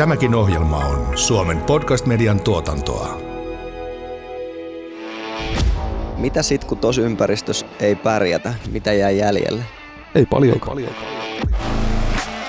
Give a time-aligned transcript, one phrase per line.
[0.00, 3.20] Tämäkin ohjelma on Suomen podcast-median tuotantoa.
[6.16, 8.54] Mitä sit, kun tuossa ympäristössä ei pärjätä?
[8.70, 9.62] Mitä jää jäljelle?
[10.14, 10.60] Ei paljon.
[10.66, 10.90] paljon.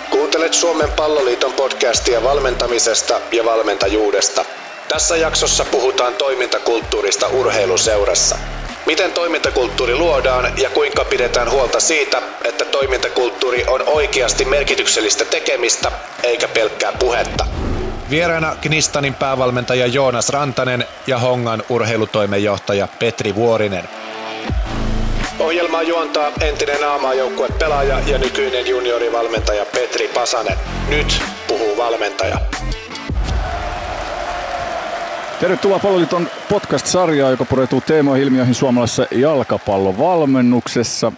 [0.10, 4.46] Kuuntelet Suomen palloliiton podcastia valmentamisesta ja valmentajuudesta.
[4.90, 8.38] Tässä jaksossa puhutaan toimintakulttuurista urheiluseurassa.
[8.86, 15.92] Miten toimintakulttuuri luodaan ja kuinka pidetään huolta siitä, että toimintakulttuuri on oikeasti merkityksellistä tekemistä
[16.24, 17.46] eikä pelkkää puhetta.
[18.10, 23.90] Vieraana Knistanin päävalmentaja Joonas Rantanen ja Hongan urheilutoimenjohtaja Petri Vuorinen.
[25.40, 30.58] Ohjelmaa juontaa entinen aamajoukkue pelaaja ja nykyinen juniorivalmentaja Petri Pasanen.
[30.88, 32.38] Nyt puhuu valmentaja.
[35.42, 41.12] Tervetuloa Palloliiton podcast-sarjaan, joka pureutuu teemoihin ilmiöihin suomalaisessa jalkapallovalmennuksessa.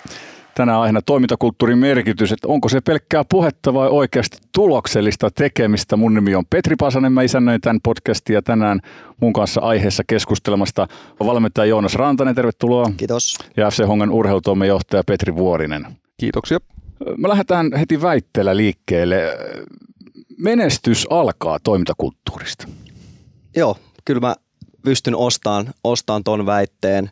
[0.56, 5.98] Tänään aiheena toimintakulttuurin merkitys, että onko se pelkkää puhetta vai oikeasti tuloksellista tekemistä.
[5.98, 8.80] Mun nimi on Petri Pasanen, mä isännöin tämän podcastin ja tänään
[9.22, 10.88] mun kanssa aiheessa keskustelemasta
[11.20, 12.92] valmentaja Joonas Rantanen, tervetuloa.
[12.98, 13.38] Kiitos.
[13.58, 15.88] Ja FC Hongan urheilutoimenjohtaja Petri Vuorinen.
[16.18, 16.60] Kiitoksia.
[17.18, 19.38] Me lähdetään heti väitteellä liikkeelle.
[20.38, 22.68] Menestys alkaa toimintakulttuurista.
[23.56, 24.36] Joo, kyllä mä
[24.84, 27.12] pystyn ostamaan, ostamaan ton väitteen.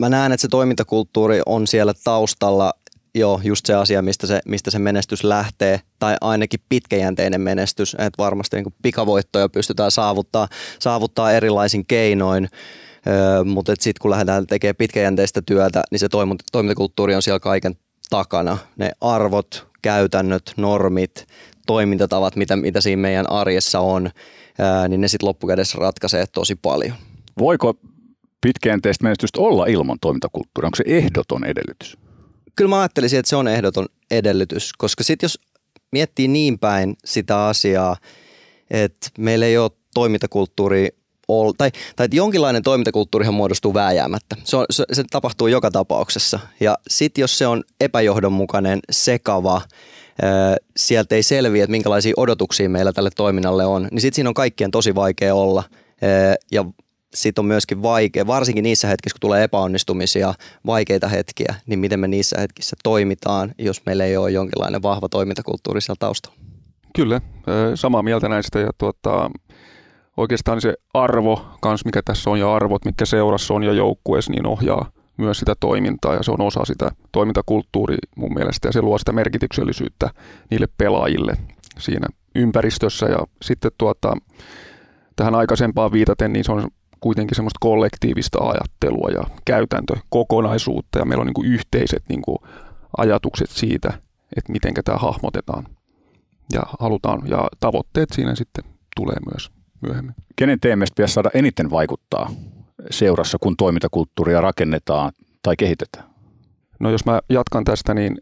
[0.00, 2.72] mä näen, että se toimintakulttuuri on siellä taustalla
[3.14, 8.18] jo just se asia, mistä se, mistä se menestys lähtee, tai ainakin pitkäjänteinen menestys, että
[8.18, 12.48] varmasti niin pikavoittoja pystytään saavuttaa, saavuttaa erilaisin keinoin,
[13.44, 16.08] mutta sitten kun lähdetään tekemään pitkäjänteistä työtä, niin se
[16.52, 17.76] toimintakulttuuri on siellä kaiken
[18.10, 18.58] takana.
[18.76, 21.26] Ne arvot, käytännöt, normit,
[21.66, 24.10] toimintatavat, mitä, mitä siinä meidän arjessa on,
[24.58, 26.94] ää, niin ne sitten loppukädessä ratkaisee tosi paljon.
[27.38, 27.74] Voiko
[28.40, 30.66] pitkäjänteistä menestystä olla ilman toimintakulttuuria?
[30.66, 31.96] Onko se ehdoton edellytys?
[32.56, 35.38] Kyllä mä ajattelisin, että se on ehdoton edellytys, koska sitten jos
[35.92, 37.96] miettii niin päin sitä asiaa,
[38.70, 40.88] että meillä ei ole toimintakulttuuri
[41.58, 44.36] tai, tai että jonkinlainen toimintakulttuurihan muodostuu vääjäämättä.
[44.44, 46.40] Se, on, se, se tapahtuu joka tapauksessa.
[46.60, 49.62] Ja sitten jos se on epäjohdonmukainen, sekava,
[50.76, 54.70] sieltä ei selviä, että minkälaisia odotuksia meillä tälle toiminnalle on, niin sitten siinä on kaikkien
[54.70, 55.62] tosi vaikea olla.
[56.52, 56.64] Ja
[57.14, 60.34] sitten on myöskin vaikea, varsinkin niissä hetkissä, kun tulee epäonnistumisia,
[60.66, 65.80] vaikeita hetkiä, niin miten me niissä hetkissä toimitaan, jos meillä ei ole jonkinlainen vahva toimintakulttuuri
[65.80, 66.38] siellä taustalla.
[66.94, 67.20] Kyllä,
[67.74, 69.30] samaa mieltä näistä ja tuota,
[70.16, 74.46] oikeastaan se arvo kans, mikä tässä on ja arvot, mitkä seurassa on ja joukkueessa, niin
[74.46, 78.98] ohjaa myös sitä toimintaa ja se on osa sitä toimintakulttuuria mun mielestä ja se luo
[78.98, 80.10] sitä merkityksellisyyttä
[80.50, 81.32] niille pelaajille
[81.78, 83.06] siinä ympäristössä.
[83.06, 84.16] Ja sitten tuota,
[85.16, 86.68] tähän aikaisempaan viitaten, niin se on
[87.00, 92.22] kuitenkin semmoista kollektiivista ajattelua ja käytäntökokonaisuutta ja meillä on niin yhteiset niin
[92.96, 93.88] ajatukset siitä,
[94.36, 95.66] että miten tämä hahmotetaan
[96.52, 97.22] ja halutaan.
[97.28, 98.64] Ja tavoitteet siinä sitten
[98.96, 99.50] tulee myös
[99.80, 100.14] myöhemmin.
[100.36, 102.30] Kenen teemestä pitäisi saada eniten vaikuttaa
[102.90, 106.10] seurassa, kun toimintakulttuuria rakennetaan tai kehitetään?
[106.80, 108.18] No jos mä jatkan tästä, niin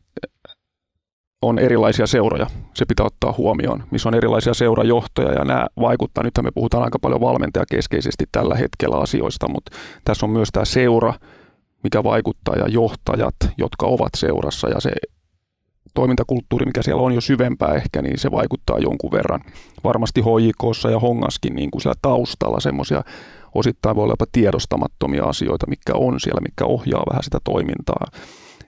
[1.43, 2.47] on erilaisia seuroja.
[2.75, 6.25] Se pitää ottaa huomioon, missä on erilaisia seurajohtoja ja nämä vaikuttaa.
[6.25, 11.15] Nyt me puhutaan aika paljon valmentajakeskeisesti tällä hetkellä asioista, mutta tässä on myös tämä seura,
[11.83, 14.91] mikä vaikuttaa ja johtajat, jotka ovat seurassa ja se
[15.95, 19.41] toimintakulttuuri, mikä siellä on jo syvempää ehkä, niin se vaikuttaa jonkun verran.
[19.85, 23.03] Varmasti HJKssa ja Hongaskin niin kuin siellä taustalla semmoisia
[23.55, 28.07] osittain voi olla jopa tiedostamattomia asioita, mikä on siellä, mikä ohjaa vähän sitä toimintaa.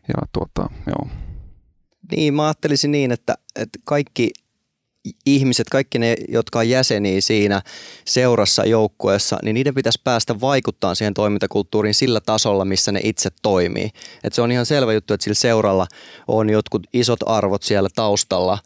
[0.08, 1.08] Ja tuota, joo.
[2.10, 4.30] Niin, mä ajattelisin niin, että, että kaikki
[5.26, 7.62] ihmiset, kaikki ne, jotka on jäseniä siinä
[8.04, 13.91] seurassa, joukkueessa, niin niiden pitäisi päästä vaikuttaa siihen toimintakulttuuriin sillä tasolla, missä ne itse toimii.
[14.24, 15.86] Et se on ihan selvä juttu, että sillä seuralla
[16.28, 18.58] on jotkut isot arvot siellä taustalla,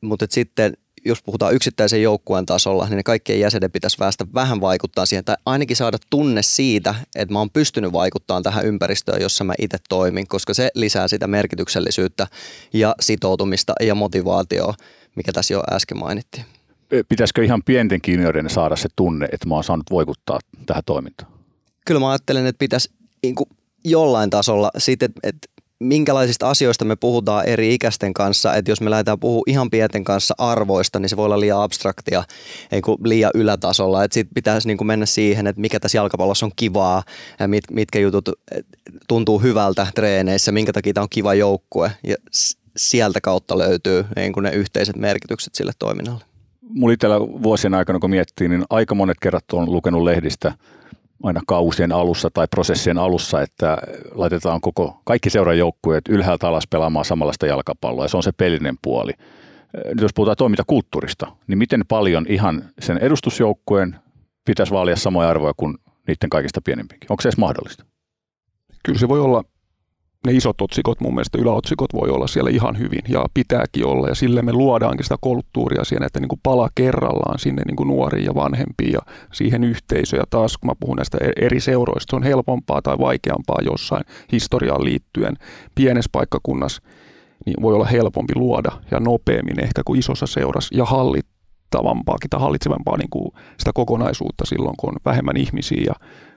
[0.00, 5.06] mutta sitten jos puhutaan yksittäisen joukkueen tasolla, niin ne kaikkien jäsenen pitäisi päästä vähän vaikuttaa
[5.06, 9.54] siihen, tai ainakin saada tunne siitä, että mä oon pystynyt vaikuttamaan tähän ympäristöön, jossa mä
[9.58, 12.26] itse toimin, koska se lisää sitä merkityksellisyyttä
[12.72, 14.74] ja sitoutumista ja motivaatioa,
[15.14, 16.44] mikä tässä jo äsken mainittiin.
[17.08, 21.32] Pitäisikö ihan pienten kiinniöiden saada se tunne, että mä oon saanut vaikuttaa tähän toimintaan?
[21.86, 22.90] Kyllä mä ajattelen, että pitäisi
[23.22, 23.34] niin
[23.84, 25.48] jollain tasolla sitten, että
[25.80, 30.34] minkälaisista asioista me puhutaan eri ikäisten kanssa, että jos me lähdetään puhua ihan pienten kanssa
[30.38, 32.24] arvoista, niin se voi olla liian abstraktia,
[32.70, 36.52] niin kuin liian ylätasolla, että sitten pitäisi niin mennä siihen, että mikä tässä jalkapallossa on
[36.56, 37.02] kivaa,
[37.38, 38.28] ja mit, mitkä jutut
[39.08, 42.16] tuntuu hyvältä treeneissä, minkä takia tämä on kiva joukkue, ja
[42.76, 46.24] sieltä kautta löytyy niin ne yhteiset merkitykset sille toiminnalle.
[46.68, 50.52] Mulla itsellä vuosien aikana, kun miettii, niin aika monet kerrat on lukenut lehdistä–
[51.22, 53.78] aina kausien alussa tai prosessien alussa, että
[54.14, 59.12] laitetaan koko, kaikki seurajoukkueet ylhäältä alas pelaamaan samanlaista jalkapalloa ja se on se pelinen puoli.
[59.88, 63.96] nyt jos puhutaan toimintakulttuurista, niin miten paljon ihan sen edustusjoukkueen
[64.44, 65.78] pitäisi vaalia samoja arvoja kuin
[66.08, 67.06] niiden kaikista pienimpikin?
[67.10, 67.84] Onko se edes mahdollista?
[68.82, 69.44] Kyllä se voi olla
[70.26, 74.14] ne isot otsikot, mun mielestä yläotsikot voi olla siellä ihan hyvin ja pitääkin olla ja
[74.14, 78.24] sille me luodaankin sitä kulttuuria siihen, että niin kuin pala kerrallaan sinne niin kuin nuoriin
[78.24, 79.00] ja vanhempiin ja
[79.32, 80.20] siihen yhteisöön.
[80.20, 84.04] Ja taas kun mä puhun näistä e- eri seuroista, se on helpompaa tai vaikeampaa jossain
[84.32, 85.36] historiaan liittyen.
[85.74, 86.82] Pienessä paikkakunnassa
[87.46, 92.96] niin voi olla helpompi luoda ja nopeammin ehkä kuin isossa seurassa ja hallittavampaakin tai hallitsevampaa
[92.96, 95.94] niin kuin sitä kokonaisuutta silloin, kun on vähemmän ihmisiä ja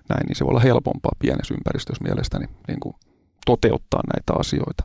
[0.09, 2.95] näin, niin se voi olla helpompaa pienessä ympäristössä mielestäni niin kuin
[3.51, 4.83] toteuttaa näitä asioita.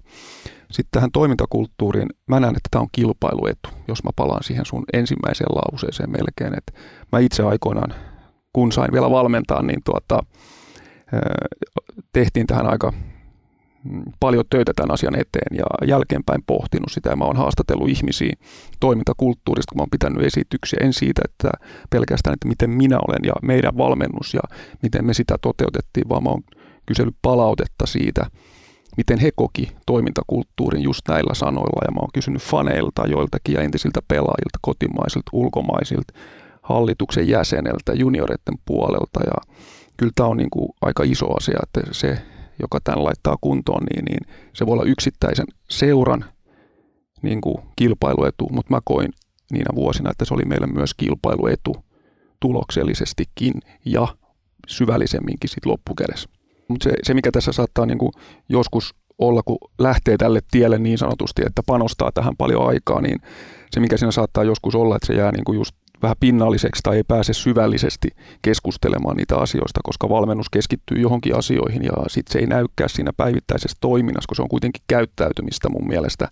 [0.71, 5.55] Sitten tähän toimintakulttuuriin, mä näen, että tämä on kilpailuetu, jos mä palaan siihen sun ensimmäiseen
[5.55, 6.59] lauseeseen melkein.
[6.59, 6.73] Että
[7.13, 7.95] mä itse aikoinaan,
[8.53, 10.19] kun sain vielä valmentaa, niin tuota,
[12.13, 12.93] tehtiin tähän aika
[13.85, 18.33] mm, paljon töitä tämän asian eteen ja jälkeenpäin pohtinut sitä ja mä oon haastatellut ihmisiä
[18.81, 21.51] toimintakulttuurista, kun mä oon pitänyt esityksiä, en siitä, että
[21.91, 24.43] pelkästään, että miten minä olen ja meidän valmennus ja
[24.83, 26.43] miten me sitä toteutettiin, vaan mä oon
[26.87, 28.27] kysellyt palautetta siitä,
[28.97, 31.83] miten he koki toimintakulttuurin just näillä sanoilla.
[31.85, 36.15] Ja mä oon kysynyt faneilta joiltakin ja entisiltä pelaajilta, kotimaisilta, ulkomaisilta,
[36.63, 39.21] hallituksen jäseneltä, junioreiden puolelta.
[39.27, 39.55] Ja
[39.97, 42.19] kyllä tämä on niin kuin aika iso asia, että se,
[42.63, 46.25] joka tämän laittaa kuntoon, niin, niin se voi olla yksittäisen seuran
[47.23, 49.09] niin kuin kilpailuetu, mutta mä koin
[49.53, 51.77] niinä vuosina, että se oli meille myös kilpailuetu
[52.41, 53.55] tuloksellisestikin
[53.85, 54.09] ja
[54.67, 56.29] syvällisemminkin sitten loppukädessä.
[56.69, 58.13] Mutta se, se, mikä tässä saattaa niin kuin
[58.49, 63.21] joskus olla, kun lähtee tälle tielle niin sanotusti, että panostaa tähän paljon aikaa, niin
[63.71, 66.97] se, mikä siinä saattaa joskus olla, että se jää niin kuin just vähän pinnalliseksi tai
[66.97, 68.09] ei pääse syvällisesti
[68.43, 73.77] keskustelemaan niitä asioista, koska valmennus keskittyy johonkin asioihin ja sitten se ei näykää siinä päivittäisessä
[73.81, 76.29] toiminnassa, kun se on kuitenkin käyttäytymistä mun mielestä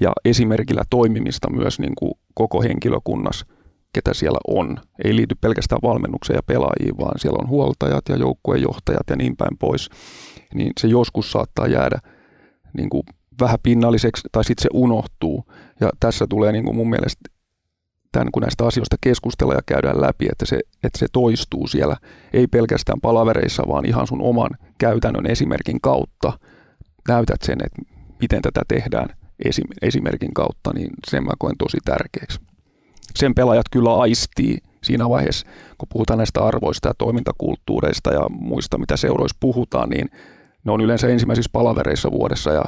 [0.00, 3.46] ja esimerkillä toimimista myös niin kuin koko henkilökunnassa–
[3.92, 4.76] ketä siellä on.
[5.04, 9.58] Ei liity pelkästään valmennukseen ja pelaajiin, vaan siellä on huoltajat ja joukkuejohtajat ja niin päin
[9.58, 9.90] pois.
[10.54, 11.98] Niin se joskus saattaa jäädä
[12.76, 13.02] niin kuin
[13.40, 15.44] vähän pinnalliseksi tai sitten se unohtuu.
[15.80, 17.30] Ja tässä tulee niin kuin mun mielestä
[18.12, 21.96] tämän, kun näistä asioista keskustellaan ja käydään läpi, että se, että se toistuu siellä,
[22.32, 26.32] ei pelkästään palavereissa, vaan ihan sun oman käytännön esimerkin kautta
[27.08, 27.82] näytät sen, että
[28.20, 29.08] miten tätä tehdään
[29.82, 32.40] esimerkin kautta, niin sen mä koen tosi tärkeäksi
[33.14, 35.46] sen pelaajat kyllä aistii siinä vaiheessa,
[35.78, 40.10] kun puhutaan näistä arvoista ja toimintakulttuureista ja muista, mitä seuroissa puhutaan, niin
[40.64, 42.64] ne on yleensä ensimmäisissä palavereissa vuodessa ja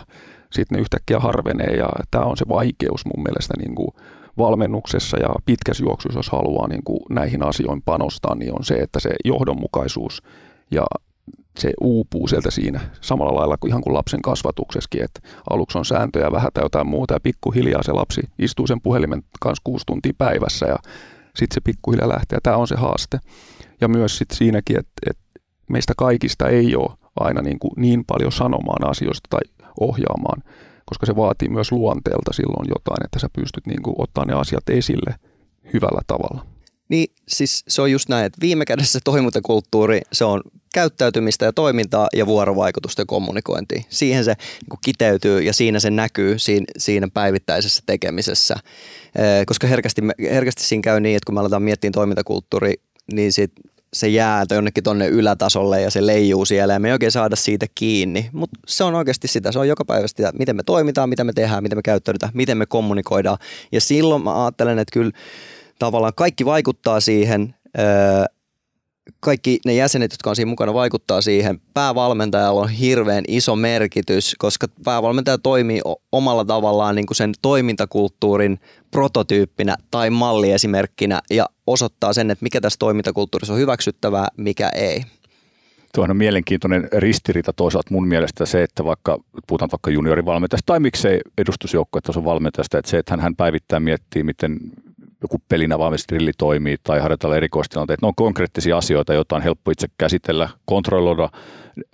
[0.52, 3.88] sitten ne yhtäkkiä harvenee ja tämä on se vaikeus mun mielestä niin kuin
[4.38, 9.00] valmennuksessa ja pitkässä juoksussa, jos haluaa niin kuin näihin asioihin panostaa, niin on se, että
[9.00, 10.22] se johdonmukaisuus
[10.70, 10.84] ja
[11.58, 15.20] se uupuu sieltä siinä samalla lailla kuin ihan kuin lapsen kasvatuksessakin, että
[15.50, 19.62] aluksi on sääntöjä vähän tai jotain muuta ja pikkuhiljaa se lapsi istuu sen puhelimen kanssa
[19.64, 20.76] kuusi tuntia päivässä ja
[21.36, 23.18] sitten se pikkuhiljaa lähtee ja tämä on se haaste.
[23.80, 25.22] Ja myös sitten siinäkin, että, että
[25.70, 26.90] meistä kaikista ei ole
[27.20, 29.40] aina niin, kuin niin paljon sanomaan asioista tai
[29.80, 30.42] ohjaamaan,
[30.84, 34.68] koska se vaatii myös luonteelta silloin jotain, että sä pystyt niin kuin ottaa ne asiat
[34.70, 35.14] esille
[35.72, 36.51] hyvällä tavalla.
[36.92, 40.42] Niin siis se on just näin, että viime kädessä toimintakulttuuri, se on
[40.74, 43.82] käyttäytymistä ja toimintaa ja vuorovaikutusta ja kommunikointia.
[43.88, 48.56] Siihen se niin kiteytyy ja siinä se näkyy siinä, siinä päivittäisessä tekemisessä.
[49.46, 52.74] Koska herkästi, herkästi siinä käy niin, että kun me aletaan miettiä toimintakulttuuri,
[53.12, 53.52] niin sit
[53.92, 57.66] se jää jonnekin tonne ylätasolle ja se leijuu siellä ja me ei oikein saada siitä
[57.74, 58.30] kiinni.
[58.32, 61.32] Mutta se on oikeasti sitä, se on joka päivä sitä, miten me toimitaan, mitä me
[61.32, 63.38] tehdään, miten me käyttäydytään, miten me kommunikoidaan.
[63.72, 65.10] Ja silloin mä ajattelen, että kyllä
[65.78, 67.54] tavallaan kaikki vaikuttaa siihen,
[69.20, 71.60] kaikki ne jäsenet, jotka on siinä mukana, vaikuttaa siihen.
[71.74, 75.80] Päävalmentajalla on hirveän iso merkitys, koska päävalmentaja toimii
[76.12, 78.60] omalla tavallaan niin kuin sen toimintakulttuurin
[78.90, 85.02] prototyyppinä tai malliesimerkkinä ja osoittaa sen, että mikä tässä toimintakulttuurissa on hyväksyttävää, mikä ei.
[85.94, 91.20] Tuohon on mielenkiintoinen ristiriita toisaalta mun mielestä se, että vaikka puhutaan vaikka juniorivalmentajasta tai miksei
[91.38, 94.58] edustusjoukkuetason valmentajasta, että se, että hän, hän päivittää miettii, miten
[95.22, 98.02] joku pelin avaamistrilli toimii tai harjoitella erikoistilanteet.
[98.02, 101.28] Ne on konkreettisia asioita, joita on helppo itse käsitellä, kontrolloida,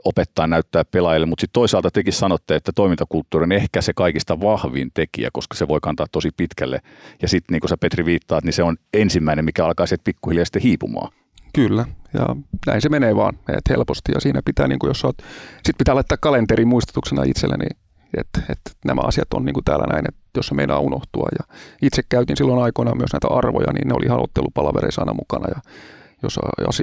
[0.05, 4.91] opettaa, näyttää pelaajille, mutta sitten toisaalta tekin sanotte, että toimintakulttuuri on ehkä se kaikista vahvin
[4.95, 6.81] tekijä, koska se voi kantaa tosi pitkälle.
[7.23, 10.45] Ja sitten niin kuin sä Petri viittaat, niin se on ensimmäinen, mikä alkaa sieltä pikkuhiljaa
[10.45, 11.13] sitten hiipumaan.
[11.55, 14.13] Kyllä, ja näin se menee vaan, että helposti.
[14.15, 15.17] Ja siinä pitää, niin kuin jos oot,
[15.67, 17.67] sit pitää laittaa kalenteri muistutuksena itselleni,
[18.17, 21.29] että, että nämä asiat on niin kuin täällä näin, että jos se meinaa unohtua.
[21.39, 25.49] Ja itse käytin silloin aikoinaan myös näitä arvoja, niin ne oli ihan ottelupalavereissa aina mukana.
[25.49, 25.61] Ja
[26.23, 26.39] jos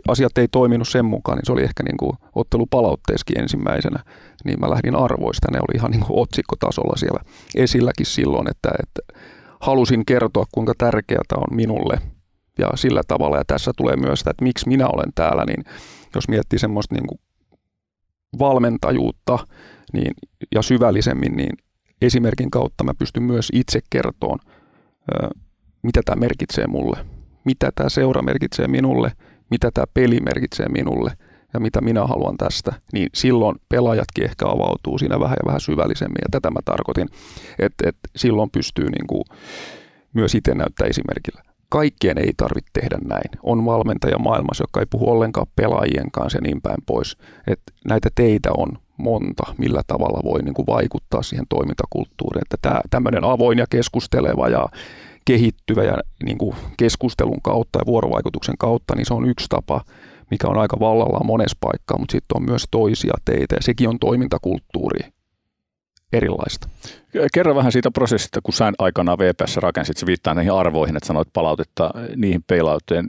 [0.08, 4.04] asiat ei toiminut sen mukaan, niin se oli ehkä niin kuin ottelupalautteeskin ensimmäisenä,
[4.46, 5.52] niin mä lähdin arvoista.
[5.52, 7.20] Ne oli ihan niin kuin otsikkotasolla siellä
[7.56, 9.22] esilläkin silloin, että, että
[9.62, 12.00] halusin kertoa, kuinka tärkeää on minulle
[12.60, 13.38] ja sillä tavalla.
[13.38, 15.66] Ja tässä tulee myös sitä, että miksi minä olen täällä, niin
[16.16, 17.20] jos miettii semmoista niin kuin
[18.40, 19.40] valmentajuutta
[19.94, 20.14] niin,
[20.56, 21.58] ja syvällisemmin, niin
[22.02, 24.40] esimerkin kautta mä pystyn myös itse kertoon,
[25.82, 26.98] mitä tämä merkitsee mulle,
[27.46, 29.12] mitä tämä seura merkitsee minulle,
[29.50, 31.12] mitä tämä peli merkitsee minulle
[31.54, 36.22] ja mitä minä haluan tästä, niin silloin pelaajatkin ehkä avautuu siinä vähän ja vähän syvällisemmin.
[36.22, 37.08] Ja tätä mä tarkoitin,
[37.60, 39.24] että, että silloin pystyy niin kuin
[40.14, 41.42] myös itse näyttää esimerkillä.
[41.70, 43.30] Kaikkien ei tarvitse tehdä näin.
[43.44, 47.18] On valmentaja maailmassa, joka ei puhu ollenkaan pelaajien kanssa ja niin päin pois.
[47.48, 52.42] Että näitä teitä on monta, millä tavalla voi niin kuin vaikuttaa siihen toimintakulttuuriin.
[52.42, 54.66] Että tämä, tämmöinen avoin ja keskusteleva ja
[55.25, 59.82] kehittyvä ja niin kuin keskustelun kautta ja vuorovaikutuksen kautta, niin se on yksi tapa,
[60.32, 64.00] mikä on aika vallallaan monessa paikkaa, mutta sitten on myös toisia teitä ja sekin on
[64.00, 65.00] toimintakulttuuri
[66.14, 66.70] erilaista.
[67.34, 71.28] Kerro vähän siitä prosessista, kun sä aikanaan VPS rakensit, se viittaa näihin arvoihin, että sanoit
[71.34, 73.06] palautetta niihin peilauteen.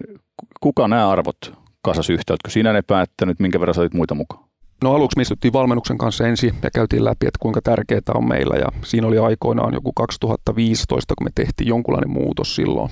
[0.60, 1.36] Kuka nämä arvot
[1.82, 2.50] kasasi yhteyttä?
[2.50, 4.45] Siinä ne päättänyt, minkä verran sä muita mukaan?
[4.82, 8.56] No aluksi me istuttiin valmennuksen kanssa ensin ja käytiin läpi, että kuinka tärkeää on meillä.
[8.56, 12.90] Ja siinä oli aikoinaan joku 2015, kun me tehtiin jonkunlainen muutos silloin.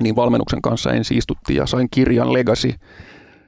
[0.00, 2.72] Niin valmennuksen kanssa ensin istuttiin ja sain kirjan Legacy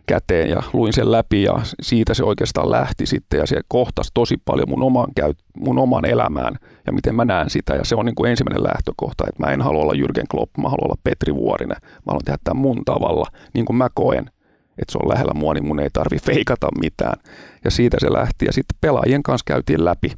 [0.07, 4.37] käteen ja luin sen läpi ja siitä se oikeastaan lähti sitten ja se kohtasi tosi
[4.45, 6.55] paljon mun oman, käy, mun oman elämään
[6.87, 9.63] ja miten mä näen sitä ja se on niin kuin ensimmäinen lähtökohta, että mä en
[9.63, 13.27] halua olla Jürgen Klopp, mä haluan olla Petri Vuorinen, mä haluan tehdä tämän mun tavalla,
[13.55, 14.31] niin kuin mä koen
[14.83, 17.21] että se on lähellä mua, niin mun ei tarvi feikata mitään.
[17.65, 18.47] Ja siitä se lähti.
[18.47, 20.13] Ja sitten pelaajien kanssa käytiin läpi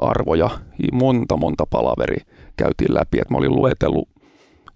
[0.00, 0.50] arvoja,
[0.92, 2.16] monta monta palaveri
[2.56, 4.08] käytiin läpi, että mä olin luetellut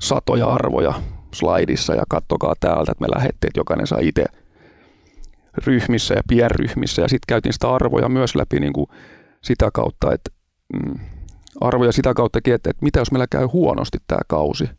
[0.00, 0.94] satoja arvoja
[1.34, 4.24] slaidissa ja kattokaa täältä, että me lähdettiin, että jokainen saa itse
[5.66, 8.86] ryhmissä ja pienryhmissä ja sitten käytiin sitä arvoja myös läpi niin kuin
[9.42, 10.30] sitä kautta, että
[10.72, 11.00] mm,
[11.60, 14.70] arvoja sitä kautta, että, että mitä jos meillä käy huonosti tämä kausi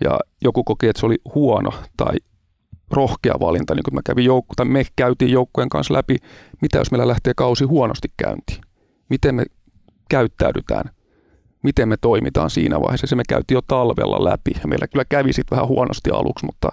[0.00, 2.16] ja joku koki, että se oli huono tai
[2.94, 6.16] rohkea valinta, niin kuin mä kävin joukku, tai me käytiin joukkueen kanssa läpi,
[6.62, 8.60] mitä jos meillä lähtee kausi huonosti käyntiin,
[9.08, 9.44] miten me
[10.08, 10.90] käyttäydytään,
[11.62, 13.06] miten me toimitaan siinä vaiheessa.
[13.06, 16.68] Se me käytiin jo talvella läpi, ja meillä kyllä kävi sitten vähän huonosti aluksi, mutta,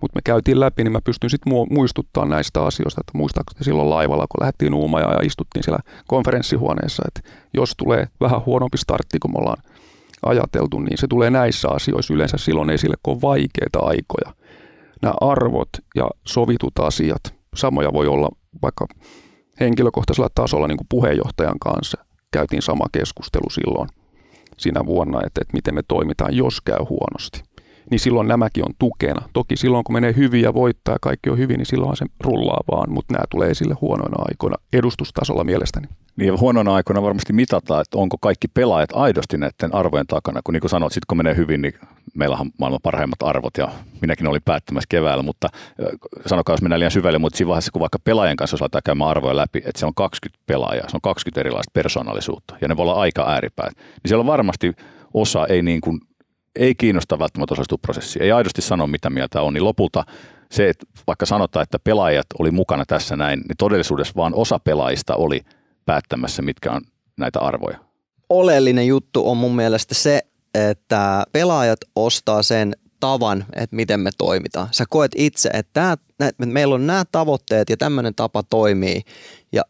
[0.00, 4.26] mutta me käytiin läpi, niin mä pystyn sitten muistuttamaan näistä asioista, että muistaakseni silloin laivalla,
[4.28, 9.38] kun lähdettiin Uumajaan ja istuttiin siellä konferenssihuoneessa, että jos tulee vähän huonompi startti, kun me
[9.38, 9.62] ollaan
[10.26, 14.43] ajateltu, niin se tulee näissä asioissa yleensä silloin esille, kun on vaikeita aikoja
[15.04, 18.28] nämä arvot ja sovitut asiat, samoja voi olla
[18.62, 18.86] vaikka
[19.60, 22.04] henkilökohtaisella tasolla niin kuin puheenjohtajan kanssa.
[22.30, 23.88] Käytiin sama keskustelu silloin
[24.56, 27.42] siinä vuonna, että, että miten me toimitaan, jos käy huonosti.
[27.90, 29.28] Niin silloin nämäkin on tukena.
[29.32, 32.60] Toki silloin, kun menee hyvin ja voittaa ja kaikki on hyvin, niin silloin se rullaa
[32.70, 35.88] vaan, mutta nämä tulee esille huonoina aikoina edustustasolla mielestäni.
[36.16, 40.40] Niin huonona aikoina varmasti mitataan, että onko kaikki pelaajat aidosti näiden arvojen takana.
[40.44, 41.72] Kun niin kuin sanoit, sitten kun menee hyvin, niin
[42.14, 43.68] meillä on maailman parhaimmat arvot ja
[44.00, 45.48] minäkin olin päättämässä keväällä, mutta
[46.26, 49.36] sanokaa, jos mennään liian syvälle, mutta siinä vaiheessa, kun vaikka pelaajan kanssa osataan käymään arvoja
[49.36, 53.00] läpi, että se on 20 pelaajaa, se on 20 erilaista persoonallisuutta ja ne voi olla
[53.00, 54.72] aika ääripäät, niin siellä on varmasti
[55.14, 56.00] osa ei, niin kuin,
[56.56, 60.04] ei kiinnosta välttämättä osallistua prosessiin, ei aidosti sano mitä mieltä on, niin lopulta
[60.50, 65.14] se, että vaikka sanotaan, että pelaajat oli mukana tässä näin, niin todellisuudessa vaan osa pelaajista
[65.14, 65.40] oli
[65.86, 66.80] päättämässä, mitkä on
[67.16, 67.78] näitä arvoja.
[68.28, 70.20] Oleellinen juttu on mun mielestä se,
[70.54, 74.68] että pelaajat ostaa sen tavan, että miten me toimitaan.
[74.70, 79.02] Sä koet itse, että, tää, että meillä on nämä tavoitteet ja tämmöinen tapa toimii.
[79.52, 79.62] Ja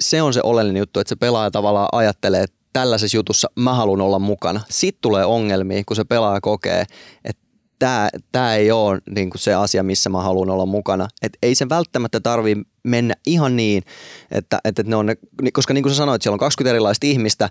[0.00, 4.00] se on se oleellinen juttu, että se pelaaja tavallaan ajattelee, että tällaisessa jutussa mä haluan
[4.00, 4.60] olla mukana.
[4.70, 6.84] Sitten tulee ongelmia, kun se pelaaja kokee,
[7.24, 7.42] että
[7.78, 11.08] tämä, tämä ei ole niin kuin se asia, missä mä haluan olla mukana.
[11.22, 13.82] Et ei se välttämättä tarvi mennä ihan niin,
[14.30, 15.16] että, että ne on ne,
[15.52, 17.50] koska niin kuin sä sanoit, siellä on 20 erilaista ihmistä,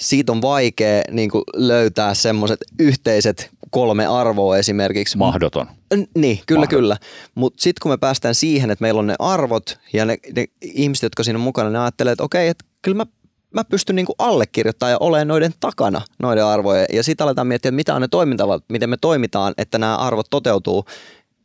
[0.00, 5.18] siitä on vaikea niin kuin löytää semmoiset yhteiset kolme arvoa esimerkiksi.
[5.18, 5.66] Mahdoton.
[6.14, 6.78] Niin, kyllä Mahdoton.
[6.78, 6.96] kyllä.
[7.34, 11.02] Mutta sitten kun me päästään siihen, että meillä on ne arvot ja ne, ne ihmiset,
[11.02, 13.06] jotka siinä on mukana, ne ajattelee, että okei, että kyllä mä
[13.54, 16.86] mä pystyn niin allekirjoittamaan ja olemaan noiden takana, noiden arvojen.
[16.92, 20.26] Ja sitten aletaan miettiä, että mitä on ne toimintavat, miten me toimitaan, että nämä arvot
[20.30, 20.84] toteutuu.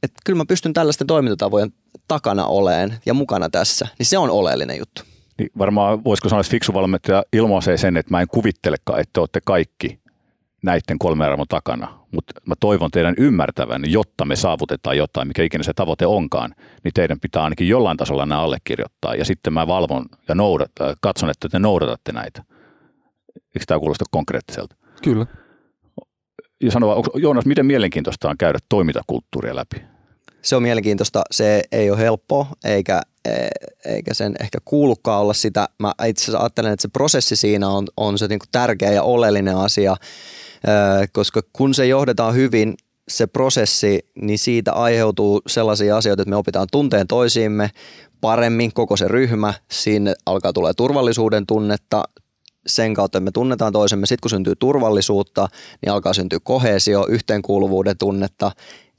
[0.03, 1.73] Että kyllä mä pystyn tällaisten toimintatavojen
[2.07, 3.87] takana oleen ja mukana tässä.
[3.99, 5.01] Niin se on oleellinen juttu.
[5.39, 9.39] Niin varmaan voisiko sanoa, että fiksu valmentaja ilmaisee sen, että mä en kuvittelekaan, että olette
[9.45, 9.99] kaikki
[10.63, 15.63] näiden kolme arvon takana, mutta mä toivon teidän ymmärtävän, jotta me saavutetaan jotain, mikä ikinä
[15.63, 19.15] se tavoite onkaan, niin teidän pitää ainakin jollain tasolla nämä allekirjoittaa.
[19.15, 22.43] Ja sitten mä valvon ja noudat, katson, että te noudatatte näitä.
[23.35, 24.75] Eikö tämä kuulosta konkreettiselta?
[25.03, 25.25] Kyllä.
[26.61, 29.96] Ja sanoa, onko, Joonas, miten mielenkiintoista on käydä toimintakulttuuria läpi?
[30.41, 31.23] Se on mielenkiintoista.
[31.31, 33.31] Se ei ole helppoa eikä, e,
[33.85, 35.69] eikä sen ehkä kuulukaan olla sitä.
[35.79, 39.03] Mä itse asiassa ajattelen, että se prosessi siinä on, on se niin kuin tärkeä ja
[39.03, 39.95] oleellinen asia,
[41.13, 42.73] koska kun se johdetaan hyvin,
[43.07, 47.69] se prosessi, niin siitä aiheutuu sellaisia asioita, että me opitaan tunteen toisiimme
[48.21, 49.53] paremmin, koko se ryhmä.
[49.71, 52.03] Siinä alkaa tulee turvallisuuden tunnetta,
[52.67, 54.05] sen kautta me tunnetaan toisemme.
[54.05, 55.47] Sitten kun syntyy turvallisuutta,
[55.81, 58.51] niin alkaa syntyä kohesio, yhteenkuuluvuuden tunnetta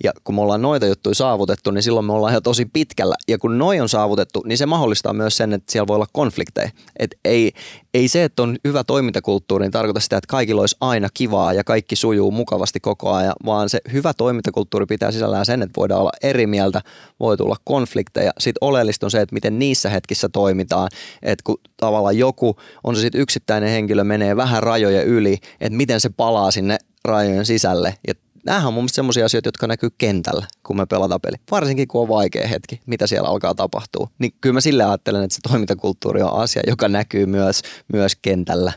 [0.05, 3.15] ja kun me ollaan noita juttuja saavutettu, niin silloin me ollaan jo tosi pitkällä.
[3.29, 6.71] Ja kun noi on saavutettu, niin se mahdollistaa myös sen, että siellä voi olla konflikteja.
[6.99, 7.53] Et ei,
[7.95, 11.65] ei se, että on hyvä toimintakulttuuri, niin tarkoita sitä, että kaikilla olisi aina kivaa ja
[11.65, 16.13] kaikki sujuu mukavasti koko ajan, vaan se hyvä toimintakulttuuri pitää sisällään sen, että voidaan olla
[16.23, 16.81] eri mieltä,
[17.21, 18.33] voi tulla konflikteja.
[18.39, 20.89] Sitten oleellista on se, että miten niissä hetkissä toimitaan,
[21.23, 26.01] että kun tavallaan joku, on se sitten yksittäinen henkilö, menee vähän rajoja yli, että miten
[26.01, 28.15] se palaa sinne rajojen sisälle ja
[28.49, 31.37] Nämähän on mun mielestä sellaisia asioita, jotka näkyy kentällä, kun me pelataan peli.
[31.51, 34.09] Varsinkin kun on vaikea hetki, mitä siellä alkaa tapahtua.
[34.19, 37.63] Niin kyllä mä sille ajattelen, että se toimintakulttuuri on asia, joka näkyy myös,
[37.93, 38.73] myös kentällä.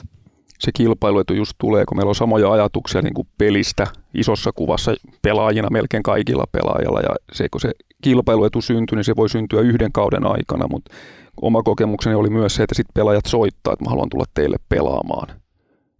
[0.59, 5.67] Se kilpailuetu just tulee, kun meillä on samoja ajatuksia niin kuin pelistä isossa kuvassa pelaajina
[5.71, 6.99] melkein kaikilla pelaajilla.
[6.99, 10.93] Ja se, kun se kilpailuetu syntyy, niin se voi syntyä yhden kauden aikana, mutta
[11.41, 15.27] oma kokemukseni oli myös se, että sitten pelaajat soittaa, että mä haluan tulla teille pelaamaan.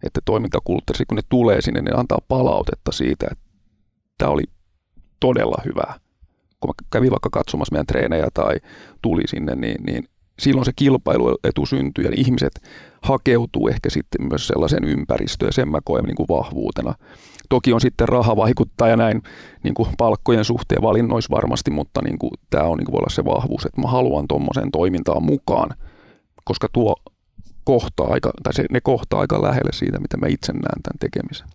[0.06, 3.51] Että toimintakulttuuri, kun ne tulee sinne, ne antaa palautetta siitä, että
[4.22, 4.44] tämä oli
[5.20, 5.94] todella hyvää.
[6.60, 8.56] Kun mä kävin vaikka katsomassa meidän treenejä tai
[9.02, 10.04] tuli sinne, niin, niin
[10.38, 12.62] silloin se kilpailuetu syntyy ja ihmiset
[13.02, 16.94] hakeutuu ehkä sitten myös sellaisen ympäristöön ja sen mä koen niin kuin vahvuutena.
[17.48, 19.22] Toki on sitten raha vaikuttaa ja näin
[19.62, 23.14] niin kuin palkkojen suhteen valinnoissa varmasti, mutta niin kuin, tämä on, niin kuin voi olla
[23.14, 25.70] se vahvuus, että mä haluan tuommoiseen toimintaan mukaan,
[26.44, 26.96] koska tuo
[27.64, 31.48] kohtaa aika, tai se, ne kohtaa aika lähelle siitä, mitä mä itse näen tämän tekemisen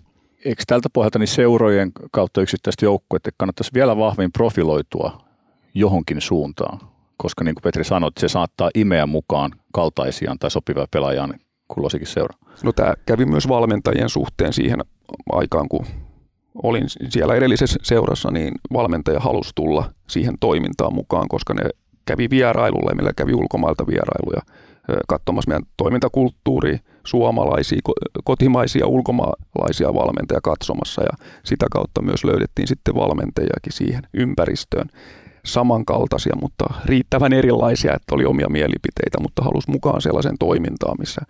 [0.45, 5.21] eikö tältä pohjalta niin seurojen kautta yksittäiset joukkueet kannattaisi vielä vahvin profiloitua
[5.73, 6.79] johonkin suuntaan?
[7.17, 11.33] Koska niin kuin Petri sanoi, se saattaa imeä mukaan kaltaisiaan tai sopivaa pelaajaan
[11.67, 12.37] kulloisikin seura.
[12.63, 14.79] No tämä kävi myös valmentajien suhteen siihen
[15.31, 15.85] aikaan, kun
[16.63, 21.69] olin siellä edellisessä seurassa, niin valmentaja halusi tulla siihen toimintaan mukaan, koska ne
[22.05, 24.41] kävi vierailulla ja meillä kävi ulkomailta vierailuja
[25.07, 27.79] katsomassa meidän toimintakulttuuria, suomalaisia,
[28.23, 31.01] kotimaisia, ulkomaalaisia valmentajia katsomassa.
[31.01, 34.89] Ja sitä kautta myös löydettiin sitten valmentajakin siihen ympäristöön.
[35.45, 41.21] Samankaltaisia, mutta riittävän erilaisia, että oli omia mielipiteitä, mutta halusi mukaan sellaisen toimintaan, missä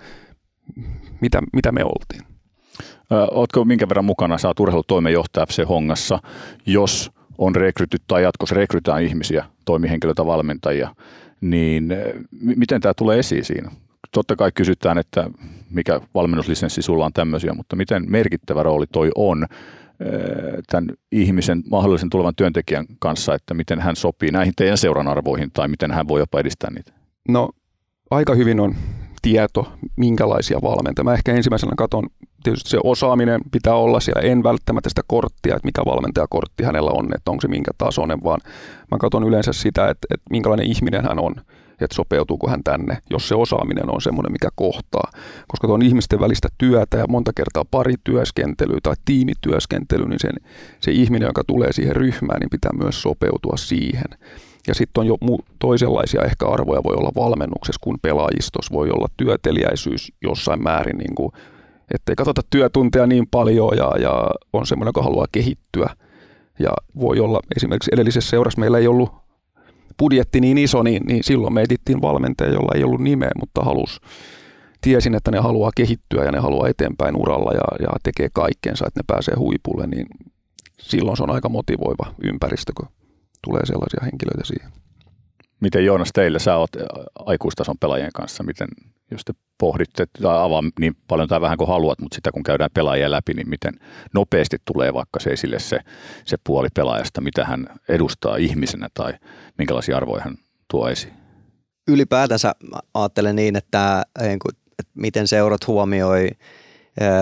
[1.21, 2.37] mitä, mitä me oltiin.
[3.31, 6.19] Oletko minkä verran mukana, oot urheilutoimenjohtaja FC Hongassa,
[6.65, 10.95] jos on rekrytty tai jatkossa rekrytään ihmisiä, toimihenkilöitä, valmentajia,
[11.41, 11.93] niin
[12.41, 13.71] miten tämä tulee esiin siinä?
[14.11, 15.29] Totta kai kysytään, että
[15.69, 19.45] mikä valmennuslisenssi sulla on tämmöisiä, mutta miten merkittävä rooli toi on
[20.71, 25.67] tämän ihmisen mahdollisen tulevan työntekijän kanssa, että miten hän sopii näihin teidän seuran arvoihin tai
[25.67, 26.91] miten hän voi jopa edistää niitä?
[27.29, 27.49] No
[28.11, 28.75] aika hyvin on
[29.21, 31.03] tieto, minkälaisia valmentajia.
[31.03, 32.07] Mä ehkä ensimmäisenä katson,
[32.43, 37.05] tietysti se osaaminen pitää olla siellä, en välttämättä sitä korttia, että mikä valmentajakortti hänellä on,
[37.15, 38.39] että onko se minkä tasoinen, vaan
[38.91, 41.35] mä katson yleensä sitä, että, että minkälainen ihminen hän on
[41.81, 45.11] että sopeutuuko hän tänne, jos se osaaminen on semmoinen, mikä kohtaa.
[45.47, 50.33] Koska tuo on ihmisten välistä työtä ja monta kertaa parityöskentely tai tiimityöskentely, niin sen,
[50.79, 54.05] se ihminen, joka tulee siihen ryhmään, niin pitää myös sopeutua siihen.
[54.67, 59.07] Ja sitten on jo mu- toisenlaisia ehkä arvoja voi olla valmennuksessa kuin pelaajistos, voi olla
[59.17, 61.31] työteliäisyys jossain määrin, niin kuin,
[61.93, 65.89] ettei katsota työtunteja niin paljon ja, ja on semmoinen, joka haluaa kehittyä.
[66.59, 69.11] Ja voi olla esimerkiksi edellisessä seurassa meillä ei ollut
[69.99, 74.01] budjetti niin iso, niin, niin silloin me etittiin valmentaja, jolla ei ollut nimeä, mutta halus,
[74.81, 78.99] tiesin, että ne haluaa kehittyä ja ne haluaa eteenpäin uralla ja, ja tekee kaikkeensa, että
[78.99, 80.05] ne pääsee huipulle, niin
[80.79, 82.87] silloin se on aika motivoiva ympäristö, kun
[83.47, 84.71] tulee sellaisia henkilöitä siihen.
[85.59, 86.69] Miten Joonas teille, sä oot
[87.25, 88.67] aikuistason pelaajien kanssa, miten
[89.11, 92.69] jos te pohditte, tai avaa niin paljon tai vähän kuin haluat, mutta sitä kun käydään
[92.73, 93.73] pelaajia läpi, niin miten
[94.13, 95.79] nopeasti tulee vaikka se esille se,
[96.25, 99.13] se puoli pelaajasta, mitä hän edustaa ihmisenä tai
[99.57, 100.37] minkälaisia arvoja hän
[100.71, 101.13] tuo esiin?
[101.87, 102.55] Ylipäätänsä
[102.93, 104.03] ajattelen niin, että,
[104.79, 106.29] että miten seurat huomioi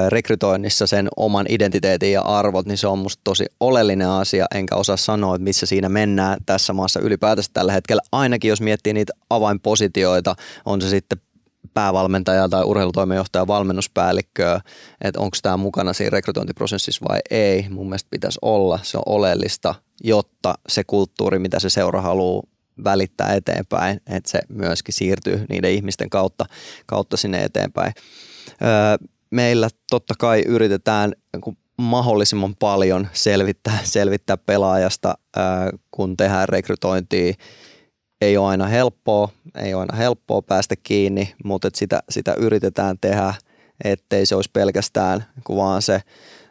[0.09, 4.97] rekrytoinnissa sen oman identiteetin ja arvot, niin se on musta tosi oleellinen asia, enkä osaa
[4.97, 8.01] sanoa, että missä siinä mennään tässä maassa ylipäätänsä tällä hetkellä.
[8.11, 10.35] Ainakin jos miettii niitä avainpositioita,
[10.65, 11.21] on se sitten
[11.73, 14.61] päävalmentaja tai urheilutoimenjohtaja, valmennuspäällikköä,
[15.01, 17.65] että onko tämä mukana siinä rekrytointiprosessissa vai ei.
[17.69, 22.43] Mun mielestä pitäisi olla, se on oleellista, jotta se kulttuuri, mitä se seura haluaa
[22.83, 26.45] välittää eteenpäin, että se myöskin siirtyy niiden ihmisten kautta,
[26.85, 27.93] kautta sinne eteenpäin.
[28.61, 35.15] Öö, meillä totta kai yritetään, kun mahdollisimman paljon selvittää, selvittää pelaajasta,
[35.91, 37.33] kun tehdään rekrytointia.
[38.21, 43.33] Ei ole aina helppoa, ei ole aina helppoa päästä kiinni, mutta sitä, sitä yritetään tehdä,
[43.83, 46.01] ettei se olisi pelkästään vaan se,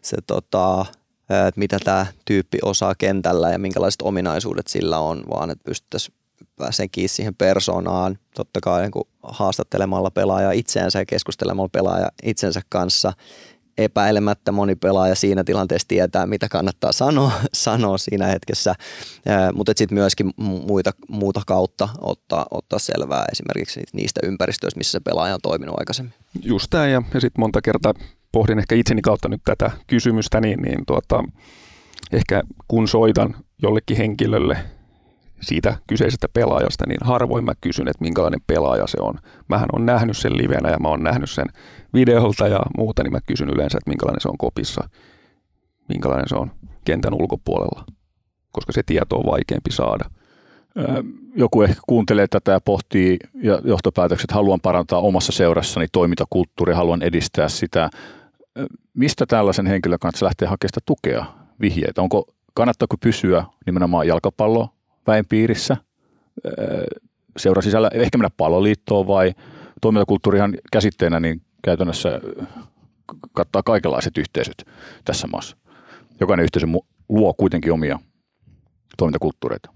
[0.02, 0.86] se tota,
[1.48, 6.14] että mitä tämä tyyppi osaa kentällä ja minkälaiset ominaisuudet sillä on, vaan että pystyttäisiin
[6.56, 12.60] pääsee kiinni siihen persoonaan, totta kai niin kuin haastattelemalla pelaajaa itseensä ja keskustelemalla pelaaja itsensä
[12.68, 13.12] kanssa.
[13.78, 18.74] Epäilemättä moni pelaaja siinä tilanteessa tietää, mitä kannattaa sanoa, sanoa siinä hetkessä,
[19.54, 25.34] mutta sitten myöskin muita, muuta kautta ottaa, ottaa selvää esimerkiksi niistä ympäristöistä, missä se pelaaja
[25.34, 26.14] on toiminut aikaisemmin.
[26.42, 27.94] Just tämä ja, ja sitten monta kertaa
[28.32, 31.24] pohdin ehkä itseni kautta nyt tätä kysymystä, niin, niin tuota,
[32.12, 34.58] ehkä kun soitan jollekin henkilölle
[35.44, 39.14] siitä kyseisestä pelaajasta, niin harvoin mä kysyn, että minkälainen pelaaja se on.
[39.48, 41.46] Mähän on nähnyt sen livenä ja mä oon nähnyt sen
[41.94, 44.88] videolta ja muuta, niin mä kysyn yleensä, että minkälainen se on kopissa,
[45.88, 46.50] minkälainen se on
[46.84, 47.84] kentän ulkopuolella,
[48.52, 50.04] koska se tieto on vaikeampi saada.
[51.36, 57.48] Joku ehkä kuuntelee tätä ja pohtii ja johtopäätökset, haluan parantaa omassa seurassani toimintakulttuuria, haluan edistää
[57.48, 57.90] sitä.
[58.94, 61.24] Mistä tällaisen henkilön kanssa lähtee hakemaan sitä tukea,
[61.60, 62.02] vihjeitä?
[62.02, 64.68] Onko, kannattaako pysyä nimenomaan jalkapallo
[65.06, 65.76] väen piirissä,
[67.36, 69.34] seura sisällä, ehkä mennä palloliittoon vai
[69.80, 72.20] toimintakulttuurihan käsitteenä niin käytännössä
[73.32, 74.64] kattaa kaikenlaiset yhteisöt
[75.04, 75.56] tässä maassa.
[76.20, 76.66] Jokainen yhteisö
[77.08, 77.98] luo kuitenkin omia
[78.98, 79.70] toimintakulttuureita.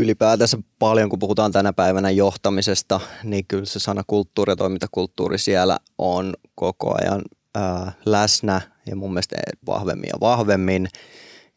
[0.00, 5.78] Ylipäätänsä paljon, kun puhutaan tänä päivänä johtamisesta, niin kyllä se sana kulttuuri ja toimintakulttuuri siellä
[5.98, 7.22] on koko ajan
[7.54, 10.88] ää, läsnä ja mun mielestä vahvemmin ja vahvemmin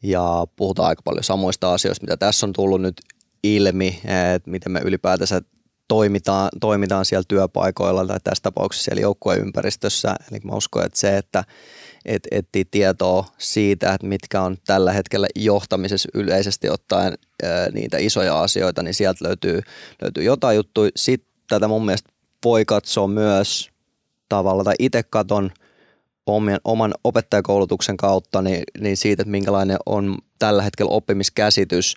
[0.03, 3.01] ja puhutaan aika paljon samoista asioista, mitä tässä on tullut nyt
[3.43, 4.01] ilmi,
[4.36, 5.41] että miten me ylipäätänsä
[5.88, 10.15] toimitaan, toimitaan siellä työpaikoilla tai tässä tapauksessa siellä joukkueympäristössä.
[10.31, 11.43] Eli mä uskon, että se, että
[12.05, 18.41] et, etsii tietoa siitä, että mitkä on tällä hetkellä johtamisessa yleisesti ottaen ää, niitä isoja
[18.41, 19.62] asioita, niin sieltä löytyy,
[20.01, 20.91] löytyy jotain juttuja.
[20.95, 22.10] Sitten tätä mun mielestä
[22.45, 23.69] voi katsoa myös
[24.29, 25.51] tavalla, tai itse katon–
[26.27, 31.95] oman, oman opettajakoulutuksen kautta niin, niin siitä, että minkälainen on tällä hetkellä oppimiskäsitys,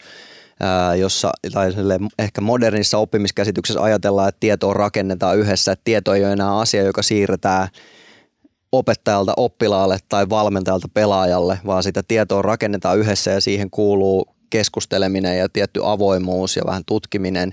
[0.61, 1.73] ää, jossa tai
[2.19, 7.03] ehkä modernissa oppimiskäsityksessä ajatellaan, että tietoa rakennetaan yhdessä, että tieto ei ole enää asia, joka
[7.03, 7.69] siirretään
[8.73, 15.49] opettajalta oppilaalle tai valmentajalta pelaajalle, vaan sitä tietoa rakennetaan yhdessä ja siihen kuuluu keskusteleminen ja
[15.49, 17.53] tietty avoimuus ja vähän tutkiminen,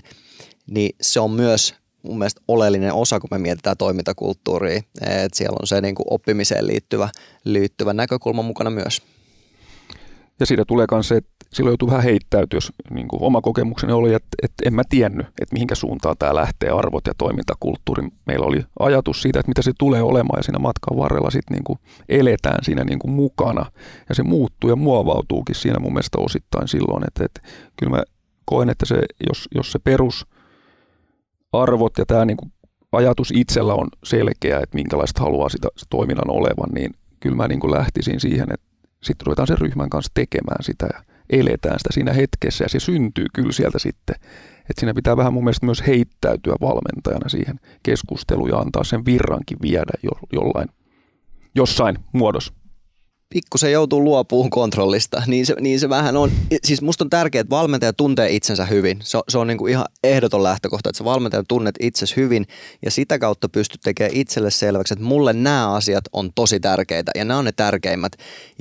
[0.70, 4.76] niin se on myös mun mielestä oleellinen osa, kun me mietitään toimintakulttuuria.
[5.00, 7.08] että siellä on se niin kuin oppimiseen liittyvä,
[7.44, 9.02] liittyvä näkökulma mukana myös.
[10.40, 13.92] Ja siitä tulee myös se, että silloin joutuu vähän heittäytyä, jos niin kuin oma kokemukseni
[13.92, 18.08] oli, että, että en mä tiennyt, että mihinkä suuntaan tämä lähtee, arvot ja toimintakulttuuri.
[18.26, 21.64] Meillä oli ajatus siitä, että mitä se tulee olemaan ja siinä matkan varrella sitten niin
[21.64, 23.66] kuin eletään siinä niin kuin mukana.
[24.08, 27.40] Ja se muuttuu ja muovautuukin siinä mun mielestä osittain silloin, että, että
[27.76, 28.02] kyllä mä
[28.44, 28.96] koen, että se,
[29.28, 30.26] jos, jos se perus–
[31.52, 32.52] arvot ja tämä niin kuin
[32.92, 37.74] ajatus itsellä on selkeä, että minkälaista haluaa sitä toiminnan olevan, niin kyllä mä niin kuin
[37.74, 38.66] lähtisin siihen, että
[39.02, 43.26] sitten ruvetaan sen ryhmän kanssa tekemään sitä ja eletään sitä siinä hetkessä ja se syntyy
[43.34, 44.16] kyllä sieltä sitten.
[44.60, 49.58] Että siinä pitää vähän mun mielestä myös heittäytyä valmentajana siihen keskusteluun ja antaa sen virrankin
[49.62, 50.68] viedä jo, jollain,
[51.54, 52.52] jossain muodossa
[53.30, 56.30] pikkusen joutuu luopuun kontrollista, niin se, niin se vähän on.
[56.64, 58.98] Siis musta on tärkeää, että valmentaja tuntee itsensä hyvin.
[59.02, 62.46] Se, se on niin kuin ihan ehdoton lähtökohta, että se valmentaja tunnet itsesi hyvin
[62.84, 67.24] ja sitä kautta pystyt tekemään itselle selväksi, että mulle nämä asiat on tosi tärkeitä ja
[67.24, 68.12] nämä on ne tärkeimmät.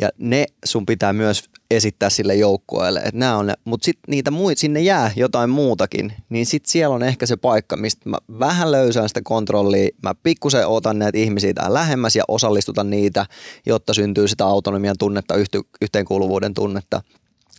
[0.02, 4.32] Ja ne sun pitää myös esittää sille joukkueelle, että nämä on ne, mutta sitten niitä
[4.32, 8.72] muita, sinne jää jotain muutakin, niin sitten siellä on ehkä se paikka, mistä mä vähän
[8.72, 13.26] löysään sitä kontrollia, mä pikkusen otan näitä ihmisiä tähän lähemmäs ja osallistutan niitä,
[13.66, 15.34] jotta syntyy sitä autonomian tunnetta,
[15.82, 17.02] yhteenkuuluvuuden tunnetta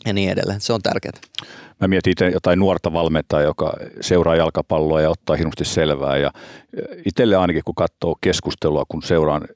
[0.06, 0.60] ja niin edelleen.
[0.60, 1.18] Se on tärkeää.
[1.80, 6.16] Mä mietin itse jotain nuorta valmentajaa, joka seuraa jalkapalloa ja ottaa hirveästi selvää.
[6.16, 6.30] Ja
[7.06, 9.48] itselle ainakin, kun katsoo keskustelua, kun seuraan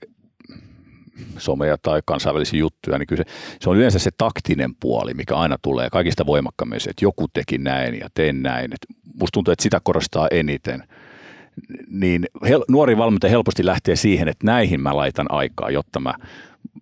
[1.38, 5.56] somea tai kansainvälisiä juttuja, niin kyllä se, se on yleensä se taktinen puoli, mikä aina
[5.62, 8.72] tulee kaikista voimakkaammin, että joku teki näin ja teen näin.
[8.72, 8.86] Et
[9.20, 10.82] musta tuntuu, että sitä korostaa eniten.
[11.88, 16.14] Niin hel, nuori valmentaja helposti lähtee siihen, että näihin mä laitan aikaa, jotta mä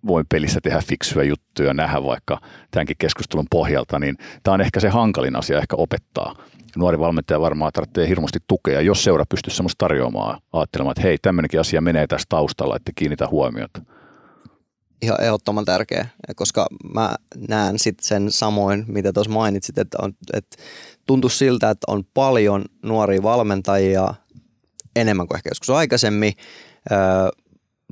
[0.07, 2.39] voin pelissä tehdä fiksuja juttuja, nähdä vaikka
[2.71, 6.35] tämänkin keskustelun pohjalta, niin tämä on ehkä se hankalin asia ehkä opettaa.
[6.77, 11.59] Nuori valmentaja varmaan tarvitsee hirveästi tukea, jos seura pystyy semmoista tarjoamaan, ajattelemaan, että hei, tämmöinenkin
[11.59, 13.81] asia menee tässä taustalla, että kiinnitä huomiota
[15.01, 17.15] ihan ehdottoman tärkeä, koska mä
[17.47, 20.57] näen sitten sen samoin, mitä tuossa mainitsit, että, on, että
[21.05, 24.13] tuntuu siltä, että on paljon nuoria valmentajia
[24.95, 26.33] enemmän kuin ehkä joskus aikaisemmin.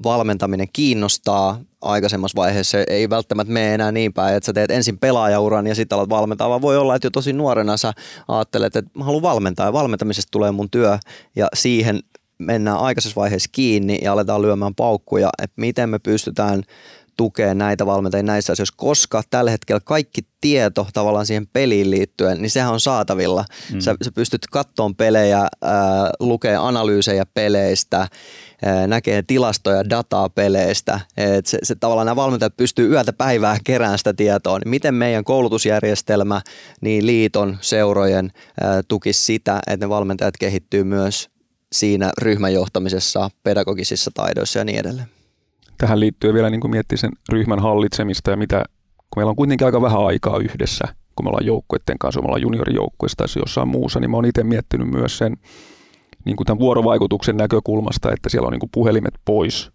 [0.03, 2.77] Valmentaminen kiinnostaa, aikaisemmassa vaiheessa.
[2.87, 6.49] Ei välttämättä mene enää niin päin, että sä teet ensin pelaajauran ja sitten alat valmentaa,
[6.49, 7.93] vaan voi olla, että jo tosi nuorena sä
[8.27, 10.99] ajattelet, että mä haluan valmentaa ja valmentamisesta tulee mun työ.
[11.35, 11.99] Ja siihen
[12.37, 16.63] mennään aikaisessa vaiheessa kiinni ja aletaan lyömään paukkuja, että miten me pystytään
[17.19, 22.49] tukea näitä valmentajia näissä asioissa, koska tällä hetkellä kaikki tieto tavallaan siihen peliin liittyen, niin
[22.49, 23.45] sehän on saatavilla.
[23.73, 23.79] Mm.
[23.79, 25.49] Sä, sä pystyt kattoon pelejä, ää,
[26.19, 28.07] lukee analyysejä peleistä,
[28.65, 30.99] ää, näkee tilastoja, dataa peleistä.
[31.17, 34.59] Et se, se, tavallaan nämä valmentajat pystyy yötä päivää kerään sitä tietoa.
[34.59, 36.41] Niin miten meidän koulutusjärjestelmä,
[36.81, 41.29] niin liiton, seurojen ää, tukisi sitä, että ne valmentajat kehittyy myös
[41.71, 45.18] siinä ryhmäjohtamisessa, pedagogisissa taidoissa ja niin edelleen
[45.79, 48.65] tähän liittyy vielä niin kuin sen ryhmän hallitsemista ja mitä,
[48.97, 52.41] kun meillä on kuitenkin aika vähän aikaa yhdessä, kun me ollaan joukkueiden kanssa, me ollaan
[52.41, 55.37] juniorijoukkueessa tai jossain muussa, niin mä oon itse miettinyt myös sen
[56.25, 59.71] niin kuin tämän vuorovaikutuksen näkökulmasta, että siellä on niin kuin puhelimet pois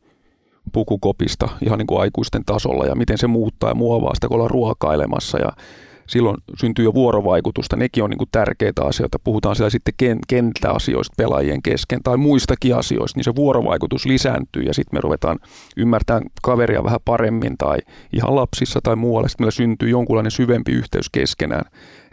[0.72, 4.50] pukukopista ihan niin kuin aikuisten tasolla ja miten se muuttaa ja muovaa sitä, kun ollaan
[4.50, 5.52] ruokailemassa ja
[6.06, 7.76] silloin syntyy jo vuorovaikutusta.
[7.76, 9.18] Nekin on niin kuin tärkeitä asioita.
[9.18, 9.94] Puhutaan siellä sitten
[10.28, 15.38] kenttäasioista pelaajien kesken tai muistakin asioista, niin se vuorovaikutus lisääntyy ja sitten me ruvetaan
[15.76, 17.78] ymmärtämään kaveria vähän paremmin tai
[18.12, 19.28] ihan lapsissa tai muualle.
[19.28, 21.64] Sitten meillä syntyy jonkunlainen syvempi yhteys keskenään.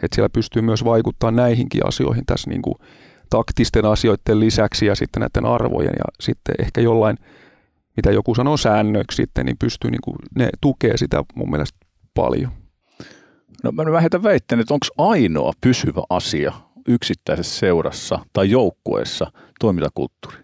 [0.02, 2.74] Että siellä pystyy myös vaikuttamaan näihinkin asioihin tässä niin kuin
[3.30, 7.18] taktisten asioiden lisäksi ja sitten näiden arvojen ja sitten ehkä jollain,
[7.96, 11.78] mitä joku sanoo säännöiksi sitten, niin pystyy niin kuin, ne tukee sitä mun mielestä
[12.14, 12.61] paljon.
[13.62, 16.52] No mä vähetän väittänyt, että onko ainoa pysyvä asia
[16.88, 20.36] yksittäisessä seurassa tai joukkueessa toimintakulttuuri?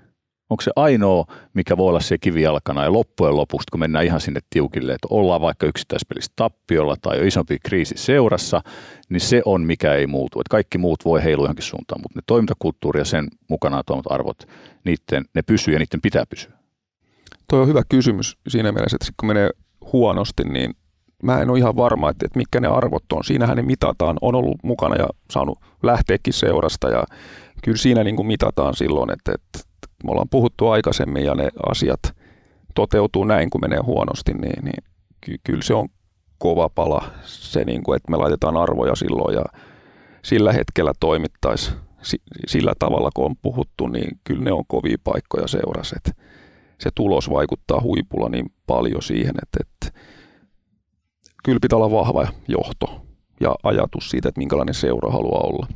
[0.50, 4.40] Onko se ainoa, mikä voi olla se kivijalkana ja loppujen lopuksi, kun mennään ihan sinne
[4.50, 8.60] tiukille, että ollaan vaikka yksittäispelissä tappiolla tai jo isompi kriisi seurassa,
[9.08, 10.40] niin se on mikä ei muutu.
[10.40, 14.38] Että kaikki muut voi heilua johonkin suuntaan, mutta ne toimintakulttuuri ja sen mukanaan tuomat arvot,
[14.84, 16.52] niiden, ne pysyy ja niiden pitää pysyä.
[17.48, 19.50] Tuo on hyvä kysymys siinä mielessä, että kun menee
[19.92, 20.74] huonosti, niin
[21.22, 23.24] mä en ole ihan varma, että, että mitkä ne arvot on.
[23.24, 24.16] Siinähän ne mitataan.
[24.20, 27.04] On ollut mukana ja saanut lähteäkin seurasta ja
[27.64, 29.58] kyllä siinä niin kuin mitataan silloin, että, että
[30.04, 32.00] me ollaan puhuttu aikaisemmin ja ne asiat
[32.74, 34.84] toteutuu näin, kun menee huonosti, niin, niin
[35.20, 35.88] ky- kyllä se on
[36.38, 39.44] kova pala se, niin kuin, että me laitetaan arvoja silloin ja
[40.22, 41.72] sillä hetkellä toimittaisi
[42.46, 45.96] sillä tavalla, kun on puhuttu, niin kyllä ne on kovia paikkoja seurassa.
[46.78, 50.00] se tulos vaikuttaa huipulla niin paljon siihen, että, että
[51.44, 53.06] kyllä pitää olla vahva johto
[53.40, 55.66] ja ajatus siitä, että minkälainen seura haluaa olla.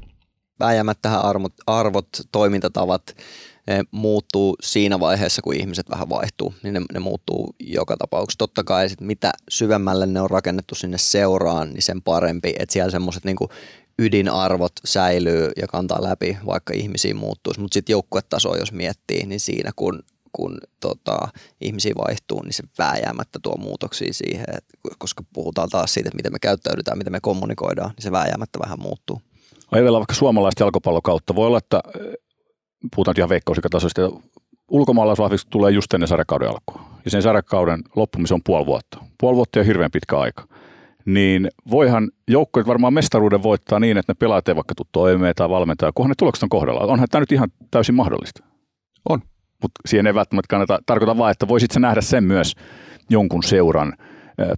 [0.61, 3.17] Vääjäämättähän arvot, arvot, toimintatavat
[3.67, 8.39] ne muuttuu siinä vaiheessa, kun ihmiset vähän vaihtuu, niin ne, ne muuttuu joka tapauksessa.
[8.39, 12.91] Totta kai sit mitä syvemmälle ne on rakennettu sinne seuraan, niin sen parempi, että siellä
[12.91, 13.37] semmoiset niin
[13.99, 17.61] ydinarvot säilyy ja kantaa läpi, vaikka ihmisiin muuttuisi.
[17.61, 21.19] Mutta sitten joukkuetaso, jos miettii, niin siinä kun kun tota,
[21.61, 26.33] ihmisiä vaihtuu, niin se vääjäämättä tuo muutoksia siihen, että koska puhutaan taas siitä, että miten
[26.33, 29.21] me käyttäydytään, miten me kommunikoidaan, niin se vääjäämättä vähän muuttuu.
[29.73, 31.35] Ajatellaan vaikka suomalaista jalkapallokautta.
[31.35, 32.15] Voi olla, että eh,
[32.97, 34.11] puhutaan ihan veikkausikatasoista,
[34.69, 36.83] ulkomaalaisvahvistus tulee just ennen sarjakauden alkua.
[37.05, 38.99] Ja sen sarjakauden loppumisen on puoli vuotta.
[39.21, 40.49] Puoli vuotta on hirveän pitkä aika.
[41.05, 45.49] Niin voihan joukkueet varmaan mestaruuden voittaa niin, että ne pelaajat ei vaikka tule toimeen tai
[45.49, 46.81] valmentaa, kunhan ne tulokset on kohdalla.
[46.81, 48.45] Onhan tämä nyt ihan täysin mahdollista.
[49.09, 49.23] On
[49.63, 52.55] mutta siihen ei välttämättä kannata, tarkoita vaan, että voisit nähdä sen myös
[53.11, 53.93] jonkun seuran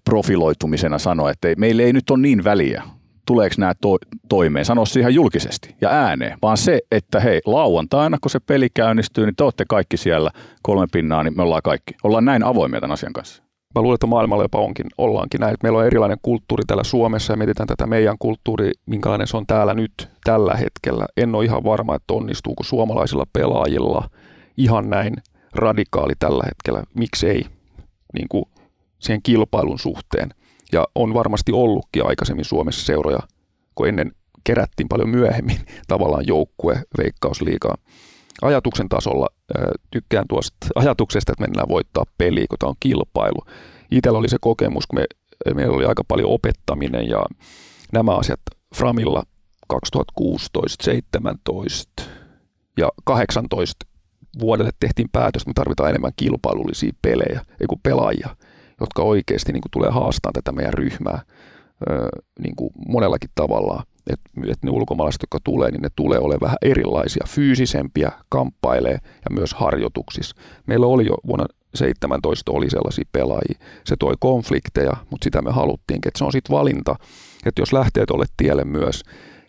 [0.05, 2.83] profiloitumisena sanoa, että ei, meillä ei nyt ole niin väliä,
[3.27, 8.19] tuleeko nämä to- toimeen, sanoa se ihan julkisesti ja ääneen, vaan se, että hei, lauantaina,
[8.23, 10.31] kun se peli käynnistyy, niin te olette kaikki siellä
[10.63, 11.95] kolme pinnaa, niin me ollaan kaikki.
[12.05, 13.43] Ollaan näin avoimia tämän asian kanssa.
[13.75, 15.57] Mä luulen, että maailmalla jopa onkin, ollaankin näin.
[15.63, 19.75] Meillä on erilainen kulttuuri täällä Suomessa ja mietitään tätä meidän kulttuuri, minkälainen se on täällä
[19.75, 21.07] nyt, tällä hetkellä.
[21.17, 24.09] En ole ihan varma, että onnistuuko suomalaisilla pelaajilla–
[24.57, 25.17] ihan näin
[25.53, 26.83] radikaali tällä hetkellä.
[26.95, 27.45] Miksei
[28.15, 28.45] niin kuin
[28.99, 30.31] siihen kilpailun suhteen.
[30.73, 33.19] Ja on varmasti ollutkin aikaisemmin Suomessa seuroja,
[33.75, 34.13] kun ennen
[34.45, 37.75] kerättiin paljon myöhemmin tavallaan joukkue veikkausliikaa.
[38.43, 39.27] Ajatuksen tasolla
[39.91, 43.39] tykkään tuosta ajatuksesta, että mennään voittaa peliä, kun tämä on kilpailu.
[43.91, 45.07] Itsellä oli se kokemus, kun me,
[45.55, 47.25] meillä oli aika paljon opettaminen ja
[47.93, 48.41] nämä asiat
[48.75, 49.23] Framilla
[49.69, 52.03] 2016, 17
[52.79, 53.87] ja 18
[54.41, 58.37] vuodelle tehtiin päätös, että me tarvitaan enemmän kilpailullisia pelejä, ei kuin pelaajia,
[58.81, 61.23] jotka oikeasti niin kuin tulee haastamaan tätä meidän ryhmää
[62.39, 63.83] niin kuin monellakin tavalla.
[64.11, 69.31] Että et ne ulkomaalaiset, jotka tulee, niin ne tulee olemaan vähän erilaisia, fyysisempiä, kamppailee ja
[69.31, 70.37] myös harjoituksissa.
[70.67, 73.59] Meillä oli jo vuonna 17 oli sellaisia pelaajia.
[73.85, 76.09] Se toi konflikteja, mutta sitä me haluttiinkin.
[76.09, 76.97] Että se on sitten valinta,
[77.47, 79.03] että jos lähtee tuolle tielle myös,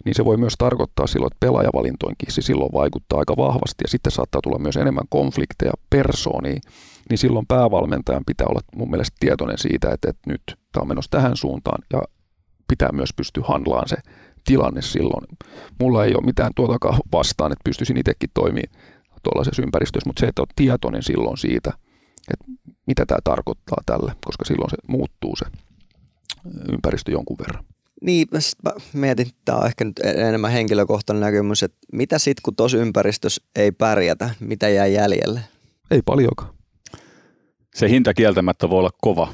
[0.05, 4.11] niin se voi myös tarkoittaa silloin, että pelaajavalintoinkin se silloin vaikuttaa aika vahvasti ja sitten
[4.11, 6.61] saattaa tulla myös enemmän konflikteja persooniin
[7.09, 11.11] niin silloin päävalmentajan pitää olla mun mielestä tietoinen siitä, että, että nyt tämä on menossa
[11.11, 12.01] tähän suuntaan ja
[12.67, 13.97] pitää myös pystyä handlaan se
[14.45, 15.25] tilanne silloin.
[15.79, 18.85] Mulla ei ole mitään tuotakaan vastaan, että pystyisin itsekin toimimaan
[19.23, 21.73] tuollaisessa ympäristössä, mutta se, että on tietoinen silloin siitä,
[22.33, 25.45] että mitä tämä tarkoittaa tälle, koska silloin se muuttuu se
[26.71, 27.63] ympäristö jonkun verran.
[28.01, 28.27] Niin,
[28.63, 32.77] mä mietin, että tämä on ehkä nyt enemmän henkilökohtainen näkemys, että mitä sitten kun tuossa
[32.77, 35.39] ympäristössä ei pärjätä, mitä jää jäljelle?
[35.91, 36.49] Ei paljonkaan.
[37.75, 39.27] Se hinta kieltämättä voi olla kova,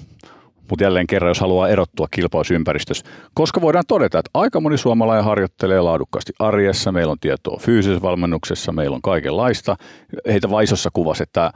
[0.69, 3.06] mutta jälleen kerran, jos haluaa erottua kilpausympäristössä.
[3.34, 8.71] Koska voidaan todeta, että aika moni suomalainen harjoittelee laadukkaasti arjessa, meillä on tietoa fyysisessä valmennuksessa,
[8.71, 9.76] meillä on kaikenlaista.
[10.28, 11.52] Heitä vaisossa kuvasi, että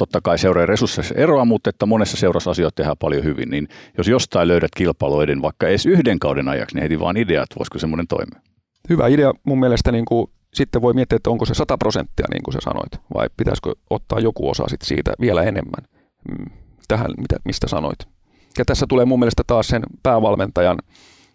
[0.00, 4.08] totta kai seuraa resursseissa eroa, mutta että monessa seurassa asioita tehdään paljon hyvin, niin jos
[4.08, 8.06] jostain löydät kilpailuiden vaikka edes yhden kauden ajaksi, niin heti vaan idea, että voisiko semmoinen
[8.06, 8.40] toimia.
[8.88, 12.42] Hyvä idea mun mielestä niin kuin, sitten voi miettiä, että onko se 100 prosenttia niin
[12.42, 15.84] kuin sä sanoit, vai pitäisikö ottaa joku osa sit siitä vielä enemmän
[16.30, 16.46] mm,
[16.88, 17.98] tähän, mitä, mistä sanoit.
[18.58, 20.78] Ja tässä tulee mun mielestä taas sen päävalmentajan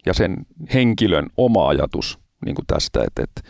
[0.06, 0.36] ja sen
[0.74, 3.42] henkilön oma ajatus niin kuin tästä, että, että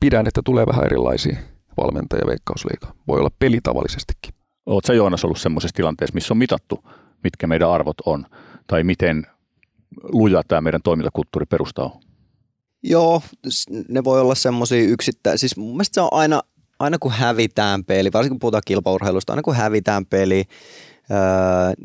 [0.00, 1.36] pidän, että tulee vähän erilaisia
[1.76, 2.92] valmentajia veikkausliikaa.
[3.08, 4.37] Voi olla pelitavallisestikin.
[4.68, 6.84] Oletko sä Joonas ollut semmoisessa tilanteessa, missä on mitattu,
[7.24, 8.26] mitkä meidän arvot on,
[8.66, 9.26] tai miten
[10.02, 12.00] luja tämä meidän toimintakulttuuri perustaa
[12.82, 13.22] Joo,
[13.88, 15.38] ne voi olla semmoisia yksittäisiä.
[15.38, 16.42] Siis mun mielestä se on aina,
[16.78, 20.44] aina kun hävitään peli, varsinkin kun puhutaan kilpaurheilusta, aina kun hävitään peli,
[21.10, 21.18] öö,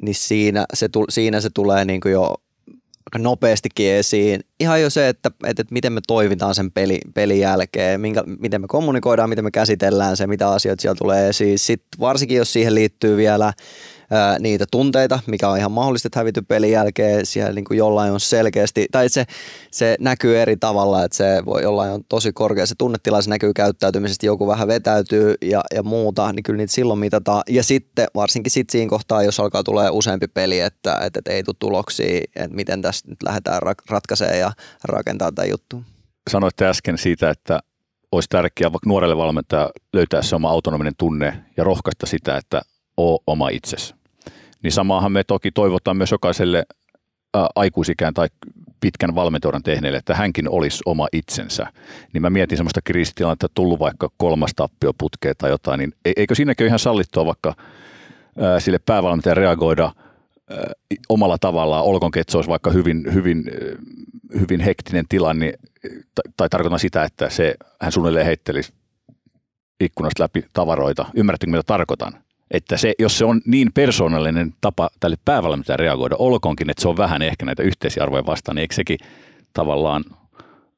[0.01, 2.35] niin siinä se, siinä se tulee niin kuin jo
[3.17, 4.41] nopeastikin esiin.
[4.60, 8.62] Ihan jo se, että, että, että miten me toimitaan sen peli, pelin jälkeen, minkä, miten
[8.62, 11.60] me kommunikoidaan, miten me käsitellään se, mitä asioita siellä tulee esiin.
[11.60, 13.54] Sitten varsinkin, jos siihen liittyy vielä
[14.39, 18.19] niitä tunteita, mikä on ihan mahdollista, että hävity pelin jälkeen siellä niin kuin jollain on
[18.19, 19.26] selkeästi, tai se,
[19.71, 23.54] se näkyy eri tavalla, että se voi jollain on tosi korkea se tunnetila, se näkyy
[23.54, 27.43] käyttäytymisestä, joku vähän vetäytyy ja, ja muuta, niin kyllä niitä silloin mitataan.
[27.49, 31.43] Ja sitten varsinkin sit siinä kohtaa, jos alkaa tulee useampi peli, että, että, että ei
[31.43, 34.52] tule tuloksia, että miten tästä nyt lähdetään ratkaisemaan ja
[34.84, 35.84] rakentaa tätä juttu.
[36.30, 37.60] Sanoitte äsken siitä, että
[38.12, 42.62] olisi tärkeää vaikka nuorelle valmentaja löytää se oma autonominen tunne ja rohkaista sitä, että
[42.97, 43.95] oo oma itsesi.
[44.63, 46.63] Niin samaahan me toki toivotaan myös jokaiselle
[47.34, 48.28] ää, aikuisikään tai
[48.80, 51.67] pitkän valmentajan tehneelle, että hänkin olisi oma itsensä.
[52.13, 56.36] Niin mä mietin semmoista kriisitilannetta, että tullut vaikka kolmas tappioputkea tai jotain, niin e-, eikö
[56.36, 57.56] siinäkin ole ihan sallittua vaikka
[58.60, 59.91] sille päävalmentajan reagoida
[61.10, 63.52] omalla tavallaan, olkoonkin, että se olisi vaikka hyvin, hyvin,
[64.39, 65.60] hyvin hektinen tilanne, niin,
[66.15, 68.73] tai, tai tarkoitan sitä, että se, hän suunnilleen heittelisi
[69.80, 71.06] ikkunasta läpi tavaroita.
[71.15, 72.22] Ymmärrättekö, mitä tarkoitan?
[72.53, 76.97] Että se, jos se on niin persoonallinen tapa tälle päävalmentajalle reagoida, olkoonkin, että se on
[76.97, 78.97] vähän ehkä näitä yhteisiä arvoja vastaan, niin eikö sekin
[79.53, 80.03] tavallaan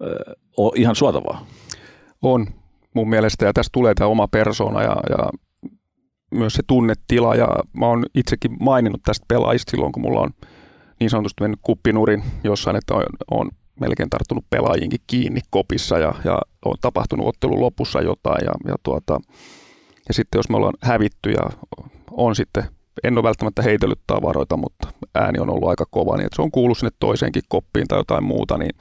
[0.01, 1.45] ö, ole ihan suotavaa?
[2.21, 2.47] On
[2.93, 5.29] mun mielestä, ja tässä tulee tämä oma persona ja, ja
[6.31, 10.31] myös se tunnetila, ja mä oon itsekin maininnut tästä pelaajista silloin, kun mulla on
[10.99, 16.39] niin sanotusti mennyt kuppinurin jossain, että on, on melkein tarttunut pelaajinkin kiinni kopissa ja, ja
[16.65, 19.19] on tapahtunut ottelun lopussa jotain ja, ja tuota,
[20.07, 21.49] ja sitten jos me ollaan hävitty ja
[22.11, 22.63] on sitten,
[23.03, 26.51] en ole välttämättä heitellyt tavaroita, mutta ääni on ollut aika kova, niin että se on
[26.51, 28.71] kuullut sinne toiseenkin koppiin tai jotain muuta, niin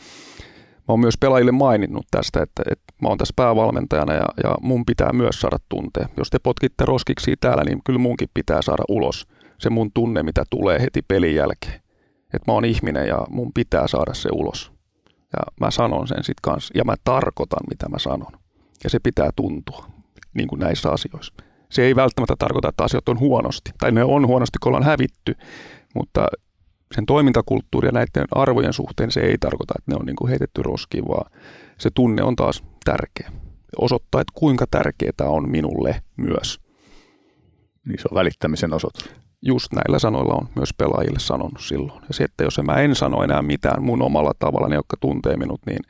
[0.78, 4.86] mä oon myös pelaajille maininnut tästä, että, että mä oon tässä päävalmentajana ja, ja mun
[4.86, 6.08] pitää myös saada tuntea.
[6.16, 9.26] Jos te potkitte roskiksi täällä, niin kyllä munkin pitää saada ulos
[9.58, 11.80] se mun tunne, mitä tulee heti pelin jälkeen.
[12.34, 14.72] Että mä oon ihminen ja mun pitää saada se ulos.
[15.32, 18.32] Ja mä sanon sen sitten kanssa ja mä tarkoitan, mitä mä sanon.
[18.84, 19.86] Ja se pitää tuntua
[20.34, 21.34] niin kuin näissä asioissa.
[21.70, 25.36] Se ei välttämättä tarkoita, että asiat on huonosti, tai ne on huonosti, kun ollaan hävitty,
[25.94, 26.26] mutta
[26.94, 30.62] sen toimintakulttuuri ja näiden arvojen suhteen se ei tarkoita, että ne on niin kuin heitetty
[30.62, 31.30] roskiin, vaan
[31.78, 33.32] se tunne on taas tärkeä.
[33.78, 36.60] Osoittaa, että kuinka tärkeää on minulle myös.
[37.84, 39.10] Niin se on välittämisen osoitus.
[39.42, 42.02] Just näillä sanoilla on myös pelaajille sanonut silloin.
[42.08, 45.36] Ja se, että jos mä en sano enää mitään mun omalla tavalla, ne jotka tuntee
[45.36, 45.80] minut, niin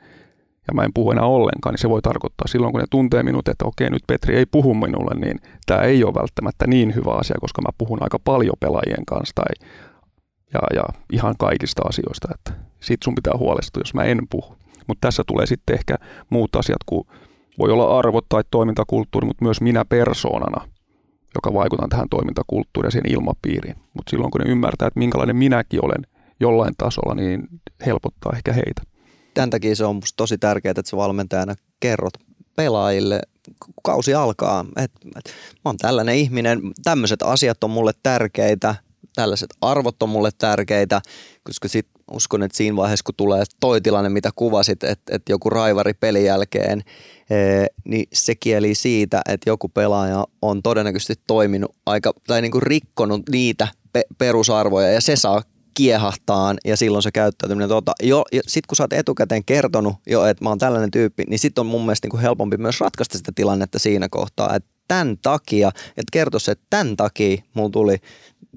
[0.67, 3.47] ja mä en puhu enää ollenkaan, niin se voi tarkoittaa silloin, kun ne tuntee minut,
[3.47, 7.35] että okei, nyt Petri ei puhu minulle, niin tämä ei ole välttämättä niin hyvä asia,
[7.41, 9.67] koska mä puhun aika paljon pelaajien kanssa tai,
[10.53, 14.55] ja, ja ihan kaikista asioista, että sit sun pitää huolestua, jos mä en puhu.
[14.87, 15.95] Mutta tässä tulee sitten ehkä
[16.29, 17.07] muut asiat, kuin
[17.59, 20.67] voi olla arvot tai toimintakulttuuri, mutta myös minä persoonana,
[21.35, 23.75] joka vaikutan tähän toimintakulttuuriin ja sen ilmapiiriin.
[23.93, 26.07] Mutta silloin kun ne ymmärtää, että minkälainen minäkin olen
[26.39, 27.47] jollain tasolla, niin
[27.85, 28.94] helpottaa ehkä heitä
[29.35, 32.13] tämän takia se on musta tosi tärkeää, että se valmentajana kerrot
[32.55, 33.21] pelaajille,
[33.65, 38.75] kun kausi alkaa, että, että mä oon tällainen ihminen, tämmöiset asiat on mulle tärkeitä,
[39.15, 41.01] tällaiset arvot on mulle tärkeitä,
[41.43, 45.49] koska sit uskon, että siinä vaiheessa, kun tulee toi tilanne, mitä kuvasit, että, että joku
[45.49, 46.83] raivari pelin jälkeen,
[47.85, 53.29] niin se kieli siitä, että joku pelaaja on todennäköisesti toiminut aika, tai niin kuin rikkonut
[53.29, 55.41] niitä pe- perusarvoja, ja se saa
[55.75, 57.69] kiehahtaan ja silloin se käyttäytyminen.
[57.69, 61.39] Tota, jo, sitten kun sä oot etukäteen kertonut jo, että mä oon tällainen tyyppi, niin
[61.39, 65.17] sitten on mun mielestä niin kuin helpompi myös ratkaista sitä tilannetta siinä kohtaa, että tämän
[65.21, 67.97] takia, että kertoisi, että tämän takia mulla tuli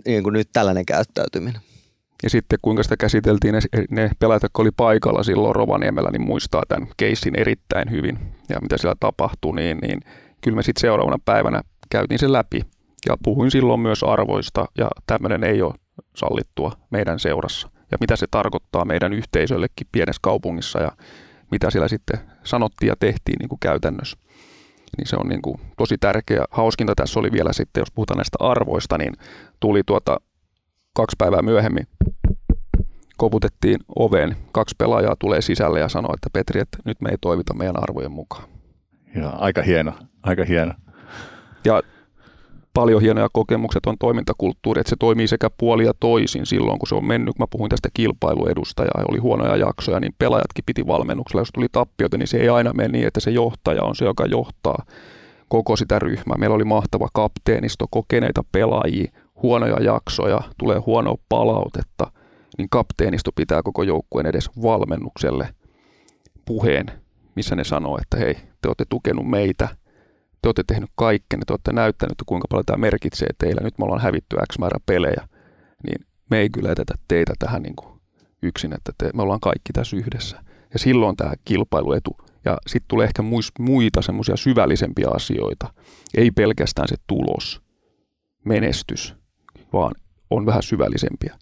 [0.07, 1.61] niin kuin nyt tällainen käyttäytyminen.
[2.23, 3.61] Ja sitten kuinka sitä käsiteltiin, ne,
[3.91, 8.79] ne pelaajat, jotka oli paikalla silloin Rovaniemellä, niin muistaa tämän keissin erittäin hyvin ja mitä
[8.79, 10.01] siellä tapahtui, niin, niin
[10.41, 12.61] kyllä me sitten seuraavana päivänä käytiin sen läpi
[13.09, 15.75] ja puhuin silloin myös arvoista ja tämmöinen ei ole
[16.19, 20.93] sallittua meidän seurassa ja mitä se tarkoittaa meidän yhteisöllekin pienessä kaupungissa ja
[21.51, 24.19] mitä siellä sitten sanottiin ja tehtiin niin kuin käytännössä.
[24.99, 26.45] Niin se on niin kuin tosi tärkeä.
[26.51, 29.13] Hauskinta tässä oli vielä sitten, jos puhutaan näistä arvoista, niin
[29.61, 30.21] tuli tuota
[30.95, 31.87] kaksi päivää myöhemmin
[33.17, 34.37] koputettiin oveen.
[34.53, 38.13] Kaksi pelaajaa tulee sisälle ja sanoo, että Petri, että nyt me ei toivita meidän arvojen
[38.13, 38.49] mukaan.
[39.15, 39.93] Ja, aika hieno,
[40.23, 40.75] aika hieno.
[41.65, 41.83] Ja
[42.75, 46.95] paljon hienoja kokemukset on toimintakulttuuri, että se toimii sekä puoli ja toisin silloin, kun se
[46.95, 47.39] on mennyt.
[47.39, 51.41] Mä puhuin tästä kilpailuedusta ja oli huonoja jaksoja, niin pelaajatkin piti valmennuksella.
[51.41, 54.27] Jos tuli tappiota, niin se ei aina mene niin, että se johtaja on se, joka
[54.27, 54.83] johtaa
[55.49, 56.39] koko sitä ryhmää.
[56.39, 59.13] Meillä oli mahtava kapteenisto, kokeneita pelaajia,
[59.43, 62.13] huonoja jaksoja, tulee huonoa palautetta,
[62.59, 65.49] niin kapteenisto pitää koko joukkueen edes valmennukselle
[66.45, 66.87] puheen,
[67.37, 69.69] missä ne sanoo, että hei, te olette tukenut meitä,
[70.43, 74.01] te olette tehnyt kaikkenne, te olette näyttänyt, kuinka paljon tämä merkitsee teille, nyt me ollaan
[74.01, 75.29] hävitty X määrä pelejä,
[75.83, 78.01] niin me ei kyllä etetä teitä tähän niin kuin
[78.43, 80.43] yksin, että te, me ollaan kaikki tässä yhdessä.
[80.73, 82.17] Ja silloin tämä kilpailuetu.
[82.45, 83.23] Ja sitten tulee ehkä
[83.59, 85.73] muita semmoisia syvällisempiä asioita.
[86.15, 87.63] Ei pelkästään se tulos,
[88.45, 89.15] menestys,
[89.73, 89.95] vaan
[90.31, 91.39] on vähän syvällisempiä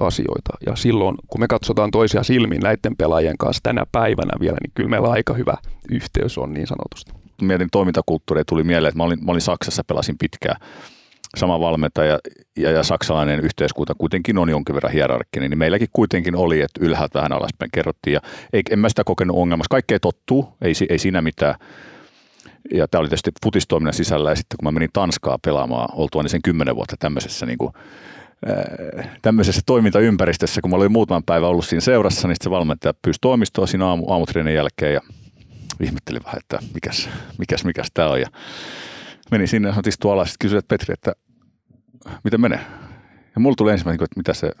[0.00, 0.52] asioita.
[0.66, 4.90] Ja silloin, kun me katsotaan toisia silmiin näiden pelaajien kanssa tänä päivänä vielä, niin kyllä
[4.90, 5.54] meillä aika hyvä
[5.90, 7.21] yhteys on niin sanotusti.
[7.44, 10.56] Mietin toimintakulttuuria, tuli mieleen, että mä olin, mä olin Saksassa, pelasin pitkään
[11.36, 12.18] sama valmentaja
[12.56, 17.18] ja, ja saksalainen yhteiskunta kuitenkin on jonkin verran hierarkkinen, niin meilläkin kuitenkin oli, että ylhäältä
[17.18, 18.20] vähän alaspäin kerrottiin ja
[18.52, 19.70] ei, en mä sitä kokenut ongelmassa.
[19.70, 21.54] Kaikkea tottuu, ei, ei siinä mitään.
[22.74, 26.30] Ja tämä oli tietysti futistoiminnan sisällä ja sitten kun mä menin Tanskaa pelaamaan oltua niin
[26.30, 27.72] sen kymmenen vuotta tämmöisessä niin kuin
[29.22, 33.66] tämmöisessä toimintaympäristössä, kun mä olin muutaman päivän ollut siinä seurassa, niin se valmentaja pyysi toimistoa
[33.66, 35.00] siinä aamu, aamutreenin jälkeen ja
[35.80, 37.08] ihmetteli vähän, että mikäs,
[37.38, 38.20] mikäs, mikäs tämä on.
[38.20, 38.26] Ja
[39.30, 41.12] menin sinne ja istua alas, sitten kysyin, että Petri, että
[42.24, 42.60] miten menee?
[43.34, 44.52] Ja mulla tuli ensimmäinen, että mitä se,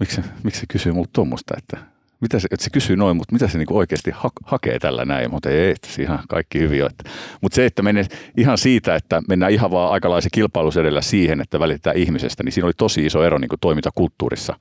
[0.00, 3.48] miksi, miksi se kysyy multa tuommoista, että mitä se, että se kysyy noin, mutta mitä
[3.48, 6.90] se niinku oikeasti ha- hakee tällä näin, mutta ei, että ihan kaikki hyvin on.
[7.40, 8.04] Mutta se, että menee
[8.36, 12.66] ihan siitä, että mennään ihan vaan aikalaisen kilpailus edellä siihen, että välitetään ihmisestä, niin siinä
[12.66, 14.58] oli tosi iso ero niinku toimintakulttuurissa.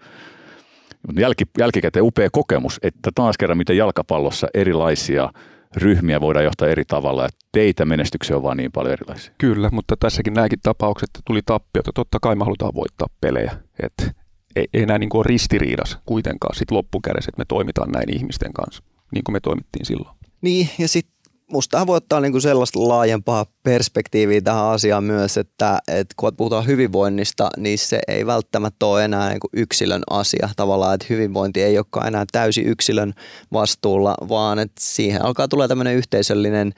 [1.19, 5.29] Jälki, jälkikäteen upea kokemus, että taas kerran miten jalkapallossa erilaisia
[5.75, 9.33] ryhmiä voidaan johtaa eri tavalla, että teitä menestyksiä on vaan niin paljon erilaisia.
[9.37, 11.91] Kyllä, mutta tässäkin nämäkin tapaukset tuli tappiota.
[11.95, 13.57] Totta kai me halutaan voittaa pelejä.
[13.83, 14.15] Et
[14.55, 18.53] ei, ei näin niin kuin ole ristiriidas kuitenkaan sit loppukädessä, että me toimitaan näin ihmisten
[18.53, 18.83] kanssa,
[19.13, 20.15] niin kuin me toimittiin silloin.
[20.41, 21.14] Niin, ja sitten
[21.55, 27.49] musta voi ottaa niinku sellaista laajempaa perspektiiviä tähän asiaan myös, että, että kun puhutaan hyvinvoinnista,
[27.57, 32.25] niin se ei välttämättä ole enää niinku yksilön asia tavallaan, että hyvinvointi ei olekaan enää
[32.31, 33.13] täysi yksilön
[33.53, 36.73] vastuulla, vaan että siihen alkaa tulla tämmöinen yhteisöllinen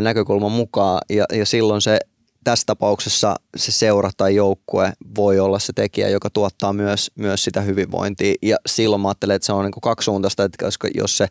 [0.00, 1.00] näkökulma mukaan.
[1.10, 1.98] Ja, ja silloin se
[2.44, 7.60] tässä tapauksessa se seura tai joukkue voi olla se tekijä, joka tuottaa myös, myös sitä
[7.60, 8.34] hyvinvointia.
[8.42, 11.26] Ja silloin mä ajattelen, että se on niin kaksisuuntaista, että jos se,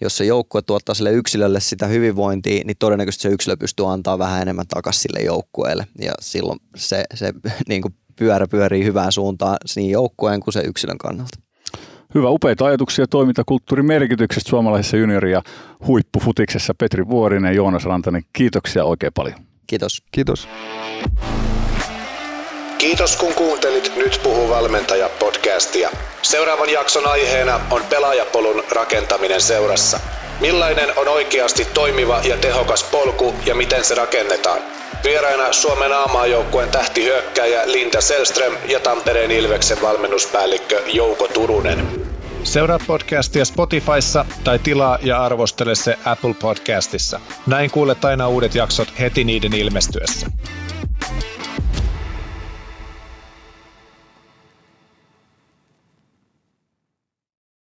[0.00, 4.42] jos se joukkue tuottaa sille yksilölle sitä hyvinvointia, niin todennäköisesti se yksilö pystyy antaa vähän
[4.42, 5.86] enemmän takaisin sille joukkueelle.
[6.00, 7.32] Ja silloin se, se
[7.68, 11.38] niin kuin pyörä pyörii hyvään suuntaan niin joukkueen kuin se yksilön kannalta.
[12.14, 15.42] Hyvä, upeita ajatuksia toimintakulttuurin merkityksestä suomalaisessa juniori- ja
[15.86, 16.74] huippufutiksessa.
[16.74, 19.47] Petri Vuorinen Joonas Rantanen, kiitoksia oikein paljon.
[19.68, 20.02] Kiitos.
[20.10, 20.48] Kiitos.
[22.78, 25.90] Kiitos kun kuuntelit Nyt puhuu valmentaja podcastia.
[26.22, 30.00] Seuraavan jakson aiheena on pelaajapolun rakentaminen seurassa.
[30.40, 34.62] Millainen on oikeasti toimiva ja tehokas polku ja miten se rakennetaan?
[35.04, 42.08] Vieraina Suomen aamaajoukkueen tähtihyökkäjä Linda Selström ja Tampereen Ilveksen valmennuspäällikkö Jouko Turunen.
[42.48, 47.20] Seuraa podcastia Spotifyssa tai tilaa ja arvostele se Apple Podcastissa.
[47.46, 50.26] Näin kuulet aina uudet jaksot heti niiden ilmestyessä.